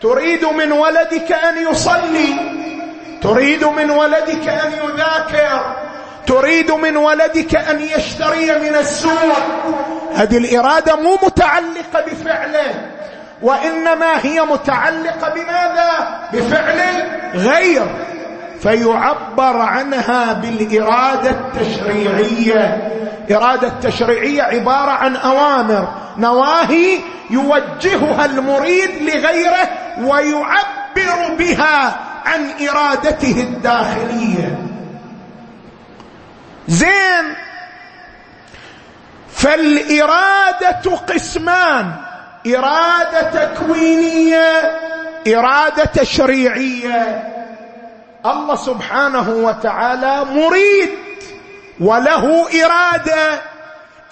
تريد 0.01 0.45
من 0.45 0.71
ولدك 0.71 1.31
أن 1.31 1.71
يصلي. 1.71 2.35
تريد 3.21 3.63
من 3.63 3.89
ولدك 3.89 4.47
أن 4.47 4.71
يذاكر. 4.71 5.75
تريد 6.27 6.71
من 6.71 6.97
ولدك 6.97 7.55
أن 7.55 7.81
يشتري 7.81 8.59
من 8.59 8.75
السوق. 8.75 9.37
هذه 10.15 10.37
الإرادة 10.37 10.95
مو 10.95 11.17
متعلقة 11.23 12.01
بفعله 12.07 12.91
وإنما 13.41 14.25
هي 14.25 14.41
متعلقة 14.41 15.29
بماذا؟ 15.29 16.19
بفعل 16.33 16.79
غير. 17.33 17.87
فيعبر 18.61 19.57
عنها 19.57 20.33
بالإرادة 20.33 21.29
التشريعية. 21.29 22.91
إرادة 23.31 23.67
التشريعية 23.67 24.43
عبارة 24.43 24.91
عن 24.91 25.15
أوامر 25.15 25.87
نواهي 26.17 26.99
يوجهها 27.29 28.25
المريد 28.25 28.89
لغيره 29.01 29.69
ويعبر 30.01 31.35
بها 31.39 31.95
عن 32.25 32.51
إرادته 32.69 33.41
الداخلية. 33.41 34.57
زين. 36.67 37.35
فالإرادة 39.33 40.95
قسمان 41.07 41.91
إرادة 42.47 43.21
تكوينية 43.21 44.79
إرادة 45.27 45.85
تشريعية. 45.85 47.38
الله 48.25 48.55
سبحانه 48.55 49.29
وتعالى 49.29 50.25
مريد 50.25 50.89
وله 51.79 52.47
إرادة. 52.65 53.41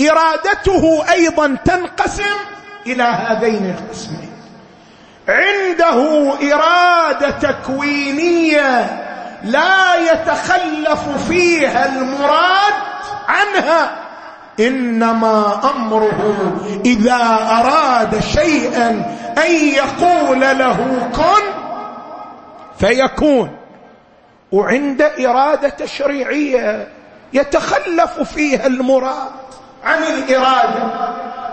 إرادته 0.02 1.04
أيضا 1.12 1.58
تنقسم 1.66 2.38
إلى 2.88 3.04
هذين 3.04 3.76
القسمين. 3.78 4.32
عنده 5.28 6.34
إرادة 6.54 7.30
تكوينية 7.30 9.04
لا 9.44 9.96
يتخلف 9.96 11.28
فيها 11.28 11.86
المراد 11.86 12.74
عنها. 13.28 13.92
إنما 14.60 15.62
أمره 15.76 16.54
إذا 16.86 17.48
أراد 17.52 18.20
شيئا 18.20 18.88
أن 19.38 19.52
يقول 19.52 20.40
له 20.40 21.10
كن 21.16 21.44
فيكون. 22.80 23.57
وعند 24.52 25.02
إرادة 25.02 25.70
تشريعية 25.70 26.88
يتخلف 27.34 28.22
فيها 28.22 28.68
المراد 28.68 29.32
عن 29.84 30.04
الإرادة. 30.04 30.84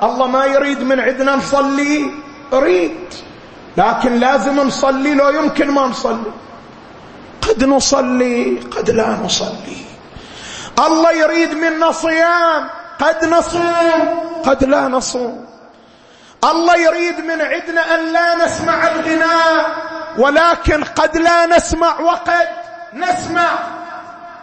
الله 0.03 0.27
ما 0.27 0.45
يريد 0.45 0.83
من 0.83 1.01
عندنا 1.01 1.37
نصلي 1.37 2.11
يريد 2.53 3.15
لكن 3.77 4.17
لازم 4.17 4.61
نصلي 4.61 5.15
لو 5.15 5.29
يمكن 5.29 5.71
ما 5.71 5.87
نصلي. 5.87 6.33
قد 7.43 7.65
نصلي 7.65 8.61
قد 8.77 8.91
لا 8.91 9.09
نصلي. 9.09 9.85
الله 10.87 11.13
يريد 11.13 11.55
منا 11.55 11.93
صيام 11.93 12.69
قد 12.99 13.25
نصوم 13.25 14.25
قد 14.45 14.65
لا 14.65 14.89
نصوم. 14.89 15.47
الله 16.45 16.77
يريد 16.77 17.21
من 17.21 17.41
عندنا 17.41 17.95
أن 17.95 18.13
لا 18.13 18.45
نسمع 18.45 18.87
الغناء 18.87 19.67
ولكن 20.19 20.85
قد 20.85 21.17
لا 21.17 21.47
نسمع 21.47 22.01
وقد 22.01 22.49
نسمع. 22.95 23.51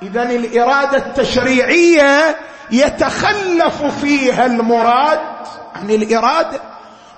اذا 0.02 0.24
الإرادة 0.24 0.98
التشريعية 0.98 2.36
يتخلف 2.72 3.84
فيها 4.02 4.46
المراد 4.46 5.20
عن 5.76 5.90
الإرادة 5.90 6.60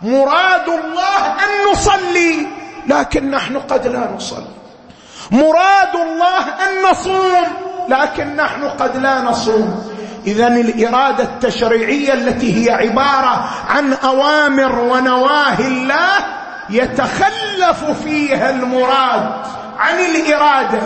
مراد 0.01 0.69
الله 0.69 1.25
أن 1.25 1.71
نصلي 1.71 2.47
لكن 2.87 3.31
نحن 3.31 3.57
قد 3.57 3.87
لا 3.87 4.11
نصلي. 4.15 4.53
مراد 5.31 5.95
الله 5.95 6.39
أن 6.39 6.91
نصوم 6.91 7.47
لكن 7.89 8.35
نحن 8.35 8.63
قد 8.63 8.97
لا 8.97 9.21
نصوم. 9.21 9.93
اذا 10.27 10.47
الإرادة 10.47 11.23
التشريعية 11.23 12.13
التي 12.13 12.65
هي 12.65 12.73
عبارة 12.73 13.49
عن 13.69 13.93
أوامر 13.93 14.79
ونواهي 14.79 15.67
الله 15.67 16.25
يتخلف 16.69 17.83
فيها 18.03 18.49
المراد 18.49 19.31
عن 19.77 19.99
الإرادة. 19.99 20.81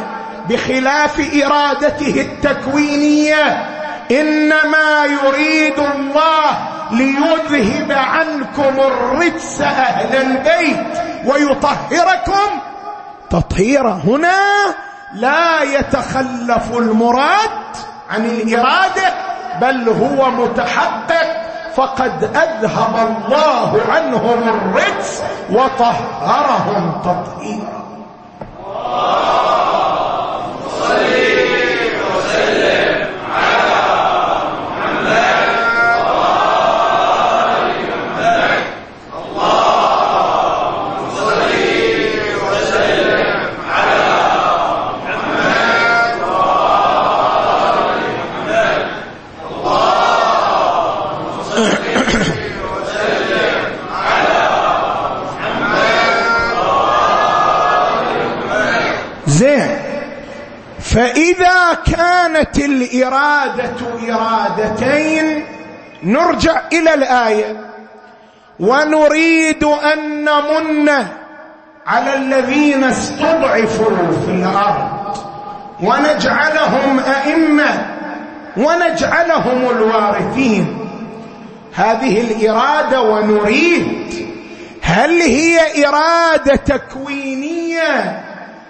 بخلاف 0.49 1.43
إرادته 1.43 2.21
التكوينية 2.21 3.67
إنما 4.12 5.05
يريد 5.05 5.79
الله 5.79 6.57
ليذهب 6.91 7.91
عنكم 7.91 8.79
الرجس 8.79 9.62
أهل 9.62 10.15
البيت 10.15 10.97
ويطهركم. 11.25 12.60
تطهيرا 13.29 14.01
هنا 14.07 14.39
لا 15.13 15.63
يتخلف 15.63 16.77
المراد 16.77 17.75
عن 18.10 18.25
الإرادة 18.25 19.13
بل 19.62 19.89
هو 19.89 20.31
متحقق. 20.31 21.47
فقد 21.75 22.23
أذهب 22.23 22.95
الله 22.95 23.81
عنهم 23.89 24.49
الرجس 24.49 25.21
وطهرهم 25.49 27.01
تطهيرا. 27.03 27.77
كانت 62.88 63.82
الإرادة 63.82 64.15
إرادتين 64.15 65.43
نرجع 66.04 66.62
إلى 66.73 66.93
الآية. 66.93 67.56
ونريد 68.60 69.63
أن 69.63 70.26
نمن 70.26 70.89
على 71.88 72.15
الذين 72.15 72.84
استضعفوا 72.84 74.12
في 74.26 74.32
الأرض. 74.32 75.17
ونجعلهم 75.84 77.00
أئمة 77.00 77.86
ونجعلهم 78.58 79.69
الوارثين. 79.69 80.78
هذه 81.76 82.21
الإرادة 82.21 83.02
ونريد. 83.02 84.08
هل 84.82 85.21
هي 85.21 85.86
إرادة 85.88 86.56
تكوينية؟ 86.56 88.27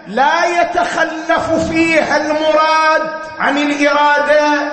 لا 0.07 0.61
يتخلف 0.61 1.69
فيها 1.69 2.17
المراد 2.17 3.01
عن 3.39 3.57
الإرادة. 3.57 4.71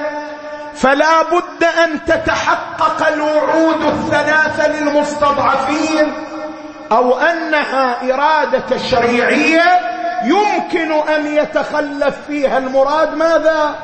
فلا 0.74 1.22
بد 1.22 1.64
أن 1.84 2.04
تتحقق 2.04 3.06
الوعود 3.08 3.82
الثلاثه 3.84 4.68
للمستضعفين 4.68 6.12
أو 6.92 7.18
أنها 7.18 8.14
إرادة 8.14 8.76
شريعية 8.76 9.80
يمكن 10.24 10.92
أن 10.92 11.26
يتخلف 11.26 12.14
فيها 12.26 12.58
المراد 12.58 13.14
ماذا؟ 13.14 13.74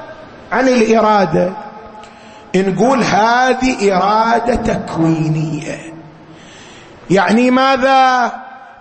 عن 0.53 0.69
الإرادة. 0.69 1.53
نقول 2.57 3.03
هذه 3.03 3.97
إرادة 3.97 4.55
تكوينية. 4.55 5.95
يعني 7.11 7.51
ماذا؟ 7.51 8.33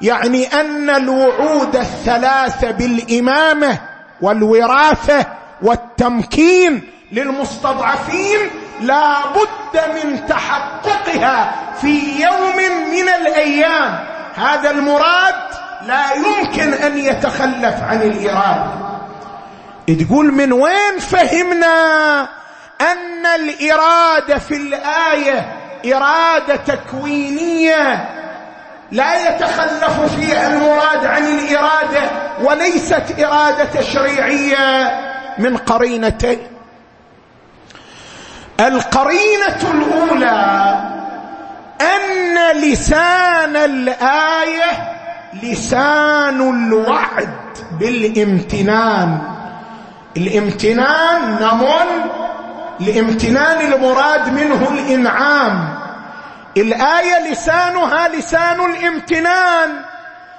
يعني 0.01 0.45
أن 0.45 0.89
الوعود 0.89 1.75
الثلاثه 1.75 2.71
بالإمامة 2.71 3.77
والوراثة 4.21 5.25
والتمكين 5.61 6.83
للمستضعفين 7.11 8.39
لا 8.81 9.13
بد 9.27 9.81
من 9.95 10.25
تحققها 10.25 11.51
في 11.81 12.21
يوم 12.21 12.55
من 12.91 13.09
الأيام. 13.09 13.99
هذا 14.35 14.71
المراد 14.71 15.35
لا 15.87 16.05
يمكن 16.13 16.73
أن 16.73 16.97
يتخلف 16.97 17.83
عن 17.83 18.01
الإرادة. 18.01 18.89
تقول 19.87 20.33
من 20.33 20.53
وين 20.53 20.99
فهمنا 20.99 22.21
أن 22.81 23.25
الإرادة 23.25 24.37
في 24.37 24.55
الآية 24.55 25.55
إرادة 25.85 26.55
تكوينية 26.55 28.18
لا 28.91 29.29
يتخلف 29.29 30.15
فيها 30.15 30.53
المراد 30.53 31.05
عن 31.05 31.23
الإرادة 31.27 32.01
وليست 32.43 33.03
إرادة 33.19 33.63
تشريعية 33.63 34.91
من 35.37 35.57
قرينتين. 35.57 36.39
القرينة 38.59 39.59
الأولى 39.71 40.79
أن 41.81 42.57
لسان 42.57 43.55
الآية 43.55 44.95
لسان 45.43 46.67
الوعد 46.67 47.29
بالامتنان. 47.79 49.17
الامتنان 50.17 51.21
نمن 51.41 52.09
الامتنان 52.81 53.73
المراد 53.73 54.33
منه 54.33 54.67
الإنعام. 54.71 55.78
الآية 56.61 57.31
لسانها 57.31 58.07
لسان 58.07 58.65
الامتنان. 58.65 59.81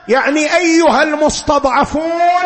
يعني 0.08 0.56
أيها 0.56 1.02
المستضعفون 1.02 2.42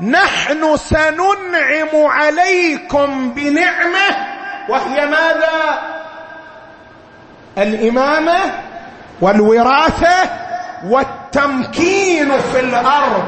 نحن 0.00 0.76
سننعم 0.76 2.06
عليكم 2.06 3.30
بنعمة 3.30 4.26
وهي 4.68 5.06
ماذا؟ 5.06 5.78
الإمامة 7.58 8.38
والوراثة 9.20 10.30
والتمكين 10.86 12.38
في 12.52 12.60
الأرض. 12.60 13.24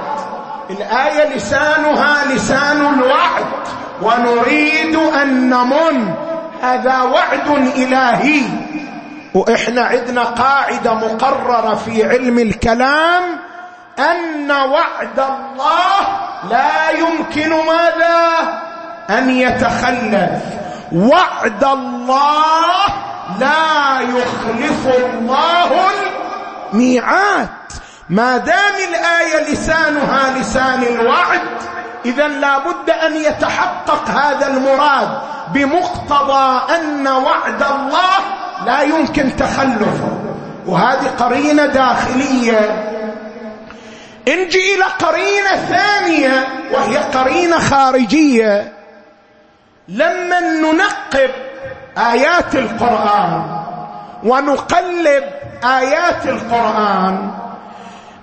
الآية 0.71 1.37
لسانها 1.37 2.35
لسان 2.35 2.95
الوعد 2.95 3.47
ونريد 4.03 4.97
أن 4.97 5.51
نمن. 5.51 6.15
هذا 6.63 7.03
وعد 7.03 7.49
إلهي. 7.77 8.43
وإحنا 9.35 9.83
عندنا 9.83 10.23
قاعدة 10.23 10.95
مقررة 10.95 11.75
في 11.75 12.09
علم 12.09 12.39
الكلام 12.39 13.23
أن 13.99 14.51
وعد 14.51 15.19
الله 15.19 16.01
لا 16.51 16.91
يمكن 16.91 17.51
ماذا؟ 17.51 18.29
أن 19.11 19.31
يتخلف. 19.31 20.43
وعد 20.93 21.65
الله 21.65 22.85
لا 23.41 24.01
يخلف 24.01 24.87
الله 24.87 25.71
الميعاد. 26.73 27.49
ما 28.11 28.37
دام 28.37 28.75
الآية 28.89 29.53
لسانها 29.53 30.39
لسان 30.39 30.83
الوعد 30.83 31.41
إذا 32.05 32.29
لا 32.29 32.59
بد 32.59 32.91
أن 32.91 33.17
يتحقق 33.17 34.09
هذا 34.09 34.47
المراد 34.47 35.09
بمقتضى 35.53 36.75
أن 36.75 37.07
وعد 37.09 37.63
الله 37.63 38.19
لا 38.67 38.83
يمكن 38.83 39.37
تخلفه. 39.37 40.19
وهذه 40.67 41.09
قرينة 41.19 41.67
داخلية. 41.67 42.85
نجي 44.29 44.75
إلى 44.75 44.85
قرينة 44.85 45.57
ثانية 45.57 46.49
وهي 46.73 46.97
قرينة 46.97 47.59
خارجية. 47.59 48.73
لما 49.89 50.41
ننقب 50.41 51.31
آيات 51.99 52.55
القرآن 52.55 53.43
ونقلب 54.25 55.25
آيات 55.65 56.27
القرآن 56.27 57.31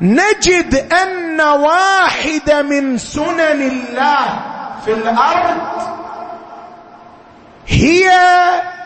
نجد 0.02 0.94
أن 0.94 1.42
واحد 1.42 2.52
من 2.52 2.98
سنن 2.98 3.62
الله 3.62 4.40
في 4.86 4.94
الأرض 4.94 5.58
هي 7.68 8.12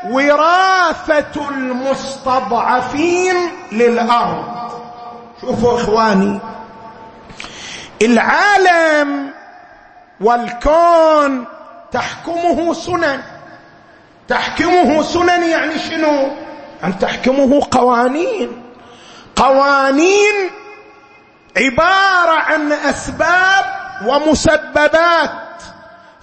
وراثة 0.09 1.49
المستضعفين 1.49 3.35
للأرض. 3.71 4.71
شوفوا 5.41 5.75
إخواني 5.77 6.39
العالم 8.01 9.31
والكون 10.21 11.45
تحكمه 11.91 12.73
سنن. 12.73 13.21
تحكمه 14.27 15.03
سنن 15.03 15.43
يعني 15.43 15.79
شنو؟ 15.79 16.31
أن 16.83 16.99
تحكمه 16.99 17.67
قوانين. 17.71 18.63
قوانين 19.35 20.49
عبارة 21.57 22.39
عن 22.39 22.71
أسباب 22.71 23.65
ومسببات. 24.05 25.31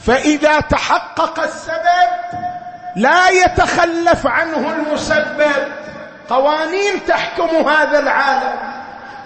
فإذا 0.07 0.61
تحقق 0.61 1.41
السبب 1.43 2.11
لا 2.97 3.29
يتخلف 3.29 4.27
عنه 4.27 4.73
المسبب. 4.73 5.67
قوانين 6.31 7.07
تحكم 7.09 7.69
هذا 7.69 7.99
العالم. 7.99 8.59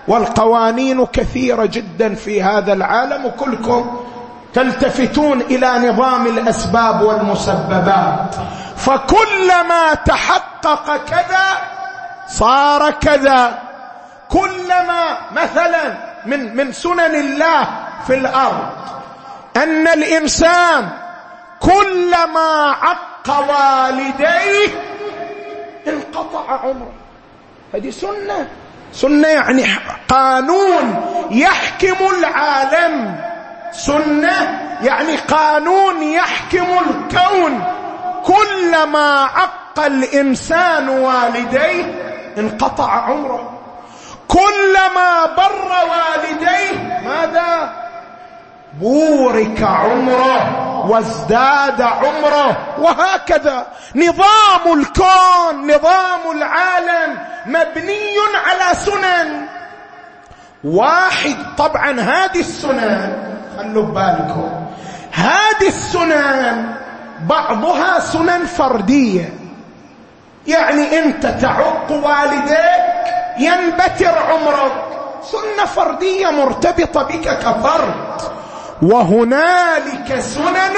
والقوانين 0.08 1.06
كثيرة 1.06 1.64
جدا 1.66 2.14
في 2.14 2.42
هذا 2.42 2.72
العالم 2.72 3.26
وكلكم 3.26 4.06
تلتفتون 4.54 5.40
إلى 5.40 5.88
نظام 5.88 6.26
الأسباب 6.26 7.02
والمسببات. 7.02 8.34
فكلما 8.76 9.94
تحقق 9.94 10.96
كذا 10.96 11.46
صار 12.28 12.90
كذا. 12.90 13.69
كلما 14.31 15.18
مثلا 15.33 15.94
من 16.26 16.56
من 16.56 16.72
سنن 16.72 17.14
الله 17.14 17.68
في 18.06 18.14
الأرض 18.14 18.68
أن 19.56 19.88
الإنسان 19.88 20.88
كلما 21.60 22.76
عق 22.83 23.28
والديه 23.28 24.68
انقطع 25.88 26.60
عمره. 26.60 26.92
هذه 27.74 27.90
سنة. 27.90 28.48
سنة 28.92 29.28
يعني 29.28 29.64
قانون 30.08 31.04
يحكم 31.31 32.06
العالم. 32.18 33.16
سنة 33.72 34.60
يعني 34.83 35.16
قانون 35.16 36.02
يحكم 36.02 36.66
الكون. 36.90 37.64
كلما 38.24 39.20
عق 39.20 39.78
الإنسان 39.78 40.88
والديه 40.88 41.85
انقطع 42.38 42.90
عمره. 42.90 43.60
كلما 44.31 45.26
بر 45.37 45.72
والديه 45.90 47.00
ماذا؟ 47.04 47.72
بورك 48.81 49.62
عمره 49.62 50.87
وازداد 50.87 51.83
عمره. 51.83 52.56
وهكذا. 52.78 53.66
نظام 53.94 54.81
الكون 54.81 55.74
نظام 55.74 56.31
العالم 56.37 57.18
مبني 57.46 58.16
على 58.46 58.76
سنن. 58.76 59.46
واحد 60.64 61.37
طبعا 61.58 62.00
هذه 62.00 62.40
السنن 62.40 63.12
خلوا 63.58 63.85
بالكم. 63.85 64.66
هذه 65.12 65.68
السنن 65.68 66.74
بعضها 67.20 68.00
سنن 68.00 68.46
فردية. 68.46 69.39
يعني 70.46 70.98
انت 70.98 71.26
تعق 71.26 71.90
والديك 71.90 72.90
ينبتر 73.38 74.18
عمرك. 74.18 74.72
سنة 75.22 75.64
فردية 75.64 76.30
مرتبطة 76.30 77.02
بك 77.02 77.38
كفرد. 77.38 78.20
وهنالك 78.82 80.20
سنن 80.20 80.76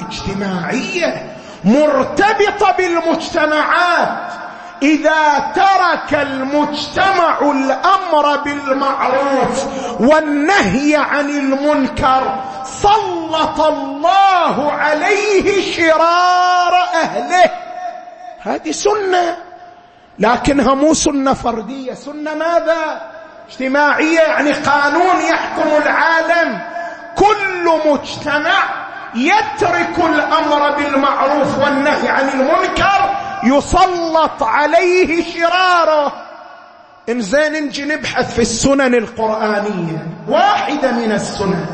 اجتماعية 0.00 1.36
مرتبطة 1.64 2.72
بالمجتمعات. 2.78 4.32
إذا 4.82 5.52
ترك 5.54 6.20
المجتمع 6.22 7.38
الأمر 7.40 8.36
بالمعروف 8.36 9.66
والنهي 10.00 10.96
عن 10.96 11.30
المنكر 11.30 12.40
سلط 12.64 13.60
الله 13.60 14.72
عليه 14.72 15.72
شرار 15.72 16.74
أهله. 17.02 17.65
هذه 18.46 18.70
سنة 18.70 19.36
لكنها 20.18 20.74
مو 20.74 20.94
سنة 20.94 21.34
فردية. 21.34 21.94
سنة 21.94 22.34
ماذا؟ 22.34 23.10
اجتماعية 23.48 24.20
يعني 24.20 24.52
قانون 24.52 25.20
يحكم 25.30 25.82
العالم. 25.82 26.60
كل 27.16 27.70
مجتمع 27.86 28.86
يترك 29.14 29.98
الأمر 29.98 30.70
بالمعروف 30.70 31.58
والنهي 31.58 32.08
عن 32.08 32.28
المنكر 32.28 33.16
يسلط 33.44 34.42
عليه 34.42 35.24
شراره. 35.24 36.12
إن 37.08 37.20
زين 37.20 37.52
نجي 37.52 37.84
نبحث 37.84 38.34
في 38.34 38.42
السنن 38.42 38.94
القرآنية. 38.94 40.06
واحدة 40.28 40.92
من 40.92 41.12
السنن. 41.12 41.66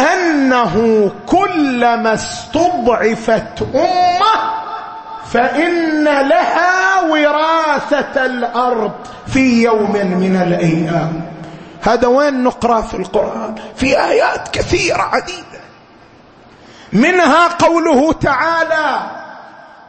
أنه 0.00 1.10
كلما 1.26 2.14
استضعفت 2.14 3.62
أمة 3.74 4.63
فإن 5.34 6.04
لها 6.04 7.00
وراثة 7.00 8.26
الأرض 8.26 8.92
في 9.26 9.62
يوم 9.62 9.92
من 9.92 10.42
الأيام. 10.46 11.30
هذا 11.82 12.06
وين 12.06 12.42
نقرأ 12.44 12.80
في 12.80 12.94
القرآن؟ 12.94 13.54
في 13.76 14.04
آيات 14.04 14.48
كثيرة 14.48 15.02
عديدة. 15.02 15.60
منها 16.92 17.48
قوله 17.48 18.12
تعالى 18.12 19.00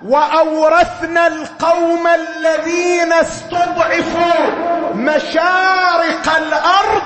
وأورثنا 0.05 1.27
القوم 1.27 2.07
الذين 2.07 3.13
استضعفوا 3.13 4.49
مشارق 4.95 6.35
الأرض 6.37 7.03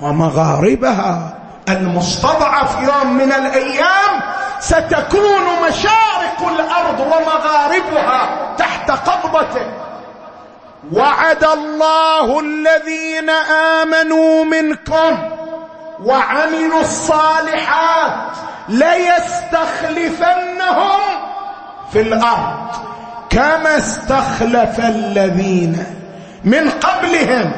ومغاربها. 0.00 1.41
المستضعف 1.68 2.76
يوم 2.82 3.12
من 3.12 3.32
الأيام 3.32 4.20
ستكون 4.60 5.44
مشارق 5.68 6.48
الأرض 6.48 7.00
ومغاربها 7.00 8.28
تحت 8.58 8.90
قبضته 8.90 9.66
وعد 10.92 11.44
الله 11.44 12.40
الذين 12.40 13.30
آمنوا 13.80 14.44
منكم 14.44 15.18
وعملوا 16.04 16.80
الصالحات 16.80 18.12
ليستخلفنهم 18.68 21.00
في 21.92 22.00
الأرض 22.00 22.66
كما 23.30 23.76
استخلف 23.76 24.80
الذين 24.80 25.84
من 26.44 26.70
قبلهم 26.70 27.52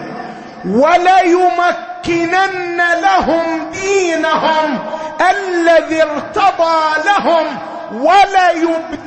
وليمكنن 2.08 2.80
لهم 3.02 3.70
دينهم 3.70 4.78
الذي 5.30 6.02
ارتضى 6.02 7.02
لهم 7.06 7.58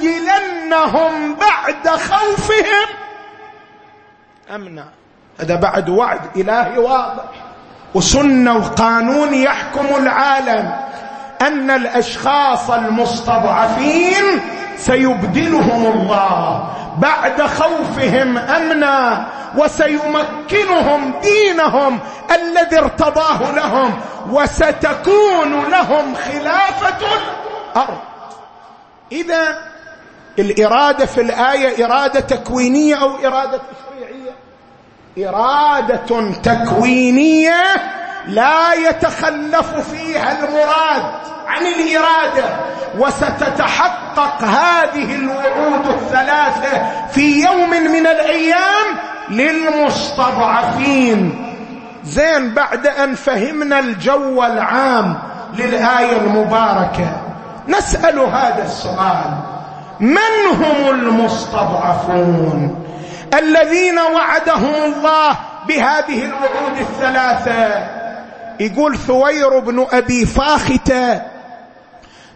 وليبدلنهم 0.05 1.35
بعد 1.35 1.89
خوفهم. 1.89 2.87
امنا 4.55 4.85
هذا 5.39 5.55
بعد 5.55 5.89
وعد 5.89 6.37
إلهي 6.37 6.77
واضح. 6.77 7.23
وسنة 7.93 8.57
وقانون 8.57 9.33
يحكم 9.33 9.95
العالم 9.95 10.75
أن 11.41 11.71
الأشخاص 11.71 12.69
المستضعفين 12.69 14.41
سيبدلهم 14.77 15.85
الله. 15.85 16.73
بعد 16.97 17.41
خوفهم 17.41 18.37
أمنا 18.37 19.27
وسيمكنهم 19.57 21.13
دينهم 21.21 21.99
الذي 22.31 22.79
ارتضاه 22.79 23.51
لهم 23.51 23.99
وستكون 24.31 25.69
لهم 25.71 26.15
خلافة 26.15 26.97
الأرض. 27.75 27.97
إذا 29.11 29.57
الإرادة 30.39 31.05
في 31.05 31.21
الآية 31.21 31.85
إرادة 31.85 32.19
تكوينية 32.19 32.95
أو 32.95 33.11
إرادة 33.25 33.59
تشريعية؟ 33.71 34.35
إرادة 35.29 36.31
تكوينية 36.43 37.63
لا 38.27 38.73
يتخلف 38.73 39.91
فيها 39.91 40.37
المراد 40.39 41.03
عن 41.47 41.65
الإرادة 41.65 42.45
وستتحقق 42.97 44.43
هذه 44.43 45.15
الوعود 45.15 45.87
الثلاثة 45.87 46.81
في 47.11 47.43
يوم 47.43 47.69
من 47.69 48.07
الأيام 48.07 48.85
للمستضعفين. 49.29 51.43
زين 52.03 52.53
بعد 52.53 52.87
أن 52.87 53.15
فهمنا 53.15 53.79
الجو 53.79 54.43
العام 54.43 55.19
للآية 55.53 56.17
المباركة 56.17 57.21
نسأل 57.67 58.19
هذا 58.19 58.63
السؤال 58.63 59.37
من 59.99 60.45
هم 60.53 60.89
المستضعفون 60.89 62.83
الذين 63.33 63.99
وعدهم 63.99 64.93
الله 64.93 65.35
بهذه 65.67 66.25
الوعود 66.25 66.77
الثلاثة؟ 66.79 67.96
يقول 68.59 68.97
ثوير 68.97 69.59
بن 69.59 69.87
أبي 69.91 70.25
فاخته 70.25 71.21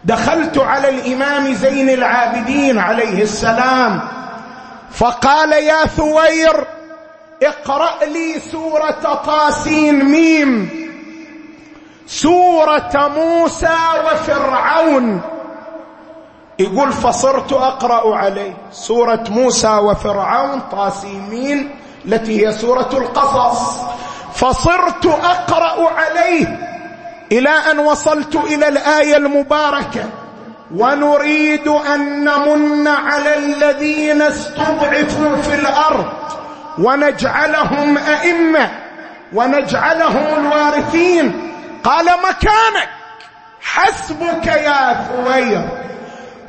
دخلت 0.04 0.58
على 0.58 0.88
الإمام 0.88 1.54
زين 1.54 1.90
العابدين 1.90 2.78
عليه 2.78 3.22
السلام 3.22 4.00
فقال 4.90 5.52
يا 5.52 5.86
ثوير 5.86 6.66
اقرأ 7.42 8.04
لي 8.04 8.40
سورة 8.52 9.22
طاسين 9.26 10.04
ميم 10.04 10.82
سورة 12.06 13.12
موسى 13.16 13.76
وفرعون. 14.06 15.20
يقول 16.58 16.92
فصرت 16.92 17.52
أقرأ 17.52 18.16
عليه 18.16 18.56
سورة 18.72 19.24
موسى 19.30 19.68
وفرعون 19.68 20.60
طاسيمين 20.72 21.74
التي 22.04 22.46
هي 22.46 22.52
سورة 22.52 22.88
القصص. 22.92 23.80
فصرت 24.42 25.06
أقرأ 25.06 25.90
عليه 25.90 26.58
إلى 27.32 27.50
أن 27.50 27.78
وصلت 27.78 28.36
إلى 28.36 28.68
الآية 28.68 29.16
المباركة. 29.16 30.04
ونريد 30.76 31.68
أن 31.68 32.24
نمن 32.24 32.88
على 32.88 33.36
الذين 33.36 34.22
استضعفوا 34.22 35.36
في 35.36 35.54
الأرض 35.54 36.06
ونجعلهم 36.78 37.98
أئمة 37.98 38.70
ونجعلهم 39.32 40.46
الوارثين. 40.46 41.52
قال 41.84 42.04
مكانك. 42.04 42.88
حسبك 43.62 44.46
يا 44.46 45.06
ثوير 45.08 45.68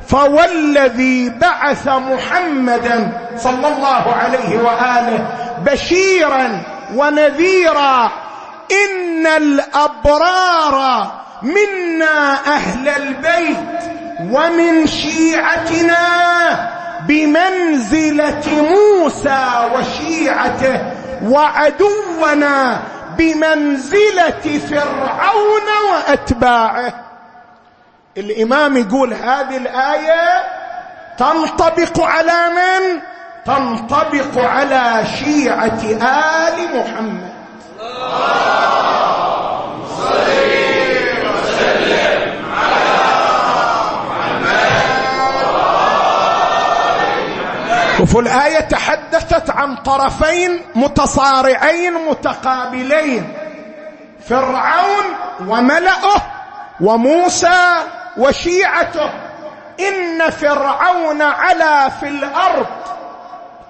فوالذي 0.08 1.28
بعث 1.28 1.88
محمدا 1.88 3.12
صلى 3.36 3.68
الله 3.68 4.14
عليه 4.14 4.58
وآله 4.58 5.26
بشيرا 5.66 6.62
ونذيرا 6.94 8.12
إن 8.70 9.26
الأبرار 9.26 11.12
منا 11.42 12.34
أهل 12.46 12.88
البيت 12.88 13.58
ومن 14.20 14.86
شيعتنا 14.86 15.98
بمنزلة 17.08 18.42
موسى 18.48 19.70
وشيعته 19.74 20.80
وعدونا 21.24 22.80
بمنزلة 23.18 24.60
فرعون 24.70 25.68
وأتباعه. 25.92 26.92
الإمام 28.16 28.76
يقول 28.76 29.14
هذه 29.14 29.56
الآية 29.56 30.44
تنطبق 31.18 32.00
على 32.00 32.50
من؟ 32.50 33.00
تنطبق 33.46 34.38
على 34.38 35.04
شيعة 35.18 35.80
آل 36.48 36.78
محمد. 36.78 37.34
وفي 48.00 48.18
الآية 48.18 48.60
تحدثت 48.60 49.50
عن 49.50 49.76
طرفين 49.76 50.62
متصارعين 50.74 51.94
متقابلين 52.08 53.32
فرعون 54.28 55.04
وملأه 55.46 56.22
وموسى 56.80 57.76
وشيعته. 58.16 59.10
إن 59.80 60.30
فرعون 60.30 61.22
علا 61.22 61.88
في 61.88 62.08
الأرض. 62.08 62.66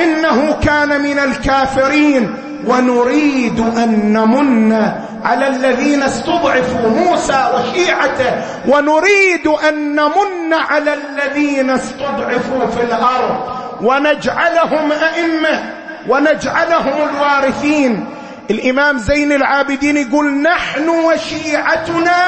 إنه 0.00 0.56
كان 0.64 1.00
من 1.00 1.18
الكافرين 1.18 2.34
ونريد 2.66 3.60
أن 3.60 4.12
نمن 4.12 4.72
على 5.24 5.48
الذين 5.48 6.02
استضعفوا 6.02 6.88
موسى 6.88 7.50
وشيعته 7.54 8.32
ونريد 8.68 9.46
أن 9.68 9.94
نمن 9.94 10.52
على 10.52 10.94
الذين 10.94 11.70
استضعفوا 11.70 12.66
في 12.66 12.82
الأرض 12.82 13.40
ونجعلهم 13.82 14.92
أئمة 14.92 15.62
ونجعلهم 16.08 17.08
الوارثين. 17.08 18.06
الإمام 18.50 18.98
زين 18.98 19.32
العابدين 19.32 19.96
يقول 19.96 20.42
نحن 20.42 20.88
وشيعتنا 20.88 22.22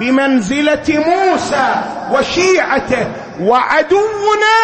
بمنزلة 0.00 1.04
موسى 1.06 1.74
وشيعته 2.12 3.06
وعدونا 3.40 4.58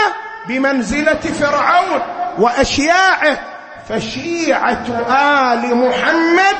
بمنزلة 0.48 1.14
فرعون 1.14 2.00
وأشياعه 2.38 3.38
فشيعة 3.88 4.84
آل 5.52 5.76
محمد 5.76 6.56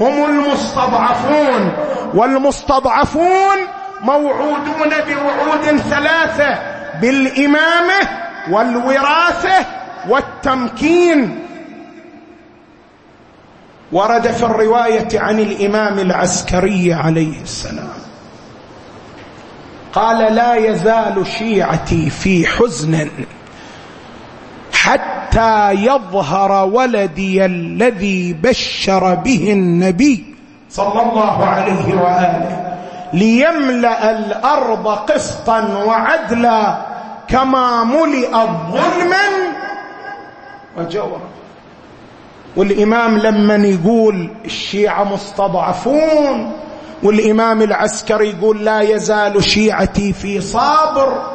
هم 0.00 0.24
المستضعفون. 0.24 1.72
والمستضعفون 2.14 3.56
موعودون 4.00 4.90
بوعود 5.08 5.76
ثلاثة 5.76 6.58
بالإمامة 7.00 8.08
والوراثة 8.50 9.66
والتمكين. 10.08 11.38
ورد 13.92 14.26
في 14.26 14.42
الرواية 14.42 15.08
عن 15.14 15.40
الإمام 15.40 15.98
العسكري 15.98 16.94
عليه 16.94 17.42
السلام. 17.42 18.03
قال 19.94 20.34
لا 20.34 20.54
يزال 20.54 21.26
شيعتي 21.26 22.10
في 22.10 22.46
حزن 22.46 23.10
حتى 24.72 25.70
يظهر 25.72 26.64
ولدي 26.66 27.44
الذي 27.44 28.32
بشر 28.32 29.14
به 29.14 29.52
النبي 29.52 30.34
صلى 30.70 31.02
الله 31.02 31.44
عليه 31.46 31.94
وآله 31.94 32.76
ليملأ 33.12 34.10
الأرض 34.10 34.88
قسطا 34.88 35.84
وعدلا 35.86 36.76
كما 37.28 37.84
ملئت 37.84 38.48
ظلما 38.72 39.26
وجورا 40.78 41.20
والإمام 42.56 43.18
لما 43.18 43.54
يقول 43.68 44.30
الشيعة 44.44 45.04
مستضعفون 45.04 46.52
والإمام 47.04 47.62
العسكري 47.62 48.30
يقول 48.30 48.64
لا 48.64 48.80
يزال 48.80 49.44
شيعتي 49.44 50.12
في 50.12 50.40
صابر. 50.40 51.34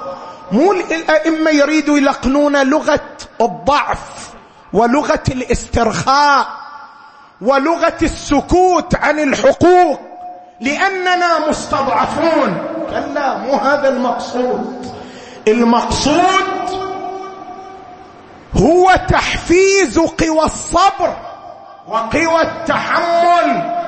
مو 0.52 0.72
الأئمة 0.72 1.52
يريدوا 1.52 1.98
يلقنون 1.98 2.70
لغة 2.70 3.02
الضعف 3.42 4.30
ولغة 4.74 5.24
الاسترخاء 5.32 6.48
ولغة 7.42 7.98
السكوت 8.02 8.96
عن 8.96 9.20
الحقوق 9.20 10.00
لأننا 10.62 11.50
مستضعفون. 11.50 12.58
كلا 12.90 13.38
مو 13.38 13.54
هذا 13.54 13.90
المقصود. 13.90 14.94
المقصود 15.48 16.70
هو 18.56 18.96
تحفيز 19.10 20.00
قوى 20.00 20.44
الصبر 20.46 21.16
وقوى 21.88 22.42
التحمل. 22.42 23.80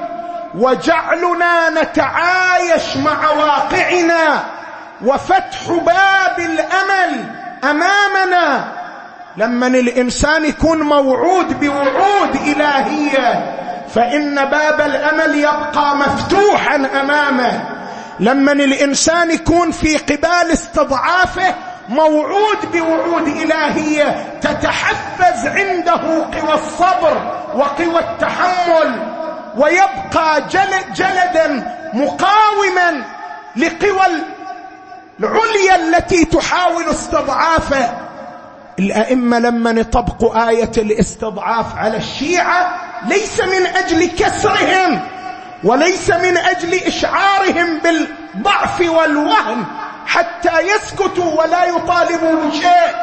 وجعلنا 0.56 1.70
نتعايش 1.70 2.98
مع 2.98 3.30
واقعنا 3.32 4.44
وفتح 5.06 5.68
باب 5.72 6.40
الأمل 6.40 7.26
أمامنا. 7.64 8.72
لما 9.38 9.68
الإنسان 9.68 10.46
يكون 10.46 10.82
موعود 10.82 11.60
بوعود 11.60 12.36
إلهية 12.48 13.58
فإن 13.96 14.36
باب 14.46 14.82
الأمل 14.82 15.36
يبقى 15.36 15.96
مفتوحا 15.96 16.76
أمامه. 16.76 17.62
لما 18.20 18.52
الإنسان 18.52 19.32
يكون 19.32 19.72
في 19.72 19.98
قبال 19.98 20.52
استضعافه 20.54 21.56
موعود 21.90 22.72
بوعود 22.74 23.28
إلهية 23.28 24.26
تتحفز 24.42 25.48
عنده 25.48 26.26
قوى 26.42 26.54
الصبر 26.54 27.32
وقوى 27.56 28.00
التحمل. 28.00 29.11
ويبقى 29.58 30.42
جلد 30.52 30.94
جلدا 30.96 31.76
مقاوما 31.94 33.04
لقوى 33.56 34.02
العليا 35.20 35.76
التي 35.76 36.26
تحاول 36.26 36.84
استضعافه 36.84 37.90
الأئمة 38.80 39.40
لما 39.40 39.72
يطبقوا 39.72 40.50
آية 40.50 40.72
الاستضعاف 40.78 41.76
على 41.78 41.98
الشيعة 41.98 42.76
ليس 43.08 43.40
من 43.42 43.66
أجل 43.66 44.10
كسرهم 44.10 45.00
وليس 45.64 46.10
من 46.10 46.38
أجل 46.38 46.74
إشعارهم 46.74 47.80
بالضعف 47.80 48.82
والوهن 48.90 49.64
حتى 50.06 50.60
يسكتوا 50.62 51.42
ولا 51.42 51.66
يطالبوا 51.66 52.36
بشيء 52.48 52.96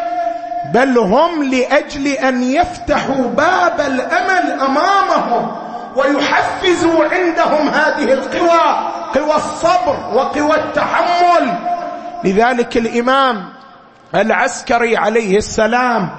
بل 0.74 0.98
هم 0.98 1.42
لأجل 1.42 2.06
أن 2.06 2.42
يفتحوا 2.42 3.24
باب 3.24 3.80
الأمل 3.80 4.60
أمامهم. 4.60 5.56
ويحفزوا 5.98 7.04
عندهم 7.04 7.68
هذه 7.68 8.12
القوى 8.12 8.90
قوى 9.14 9.36
الصبر 9.36 9.96
وقوى 10.14 10.54
التحمل. 10.54 11.58
لذلك 12.24 12.76
الإمام 12.76 13.48
العسكري 14.14 14.96
عليه 14.96 15.36
السلام 15.36 16.10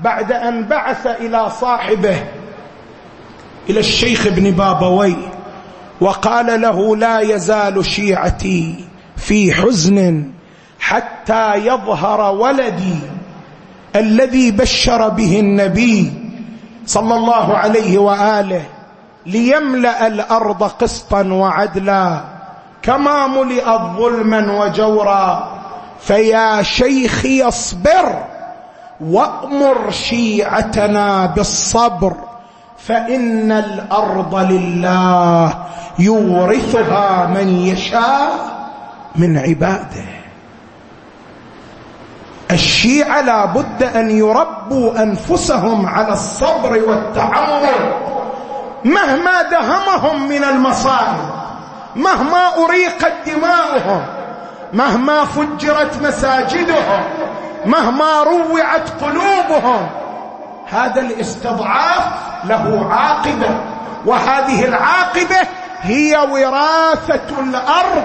بعد 0.00 0.32
أن 0.32 0.64
بعث 0.64 1.06
إلى 1.06 1.50
صاحبه 1.60 2.24
إلى 3.70 3.80
الشيخ 3.80 4.26
ابن 4.26 4.50
بابوي 4.50 5.16
وقال 6.00 6.60
له 6.60 6.96
لا 6.96 7.20
يزال 7.20 7.84
شيعتي 7.84 8.84
في 9.16 9.52
حزن 9.52 10.30
حتى 10.80 11.54
يظهر 11.54 12.34
ولدي 12.34 12.98
الذي 13.96 14.50
بشر 14.50 15.08
به 15.08 15.40
النبي 15.40 16.12
صلى 16.86 17.14
الله 17.14 17.56
عليه 17.56 17.98
وآله 17.98 18.62
ليملأ 19.26 20.06
الأرض 20.06 20.62
قسطا 20.62 21.22
وعدلا 21.22 22.20
كما 22.82 23.26
ملئت 23.26 23.80
ظلما 23.98 24.52
وجورا. 24.52 25.48
فيا 26.00 26.62
شيخي 26.62 27.42
اصبر 27.42 28.24
وأمر 29.00 29.90
شيعتنا 29.90 31.26
بالصبر 31.26 32.12
فإن 32.78 33.52
الأرض 33.52 34.34
لله 34.34 35.54
يورثها 35.98 37.26
من 37.26 37.48
يشاء 37.66 38.30
من 39.16 39.38
عباده. 39.38 40.06
الشيعة 42.50 43.20
لا 43.20 43.44
بد 43.44 43.82
أن 43.82 44.10
يربوا 44.10 45.02
أنفسهم 45.02 45.86
على 45.86 46.12
الصبر 46.12 46.82
والتحمل 46.88 47.92
مهما 48.86 49.42
دهمهم 49.42 50.28
من 50.28 50.44
المصائب 50.44 51.30
مهما 51.96 52.64
اريقت 52.64 53.12
دماؤهم 53.26 54.04
مهما 54.72 55.24
فجرت 55.24 56.02
مساجدهم 56.02 57.04
مهما 57.66 58.22
روعت 58.22 58.90
قلوبهم 59.04 59.88
هذا 60.70 61.00
الاستضعاف 61.00 62.04
له 62.44 62.88
عاقبة 62.90 63.60
وهذه 64.06 64.64
العاقبة 64.64 65.48
هي 65.82 66.16
وراثة 66.16 67.40
الأرض 67.40 68.04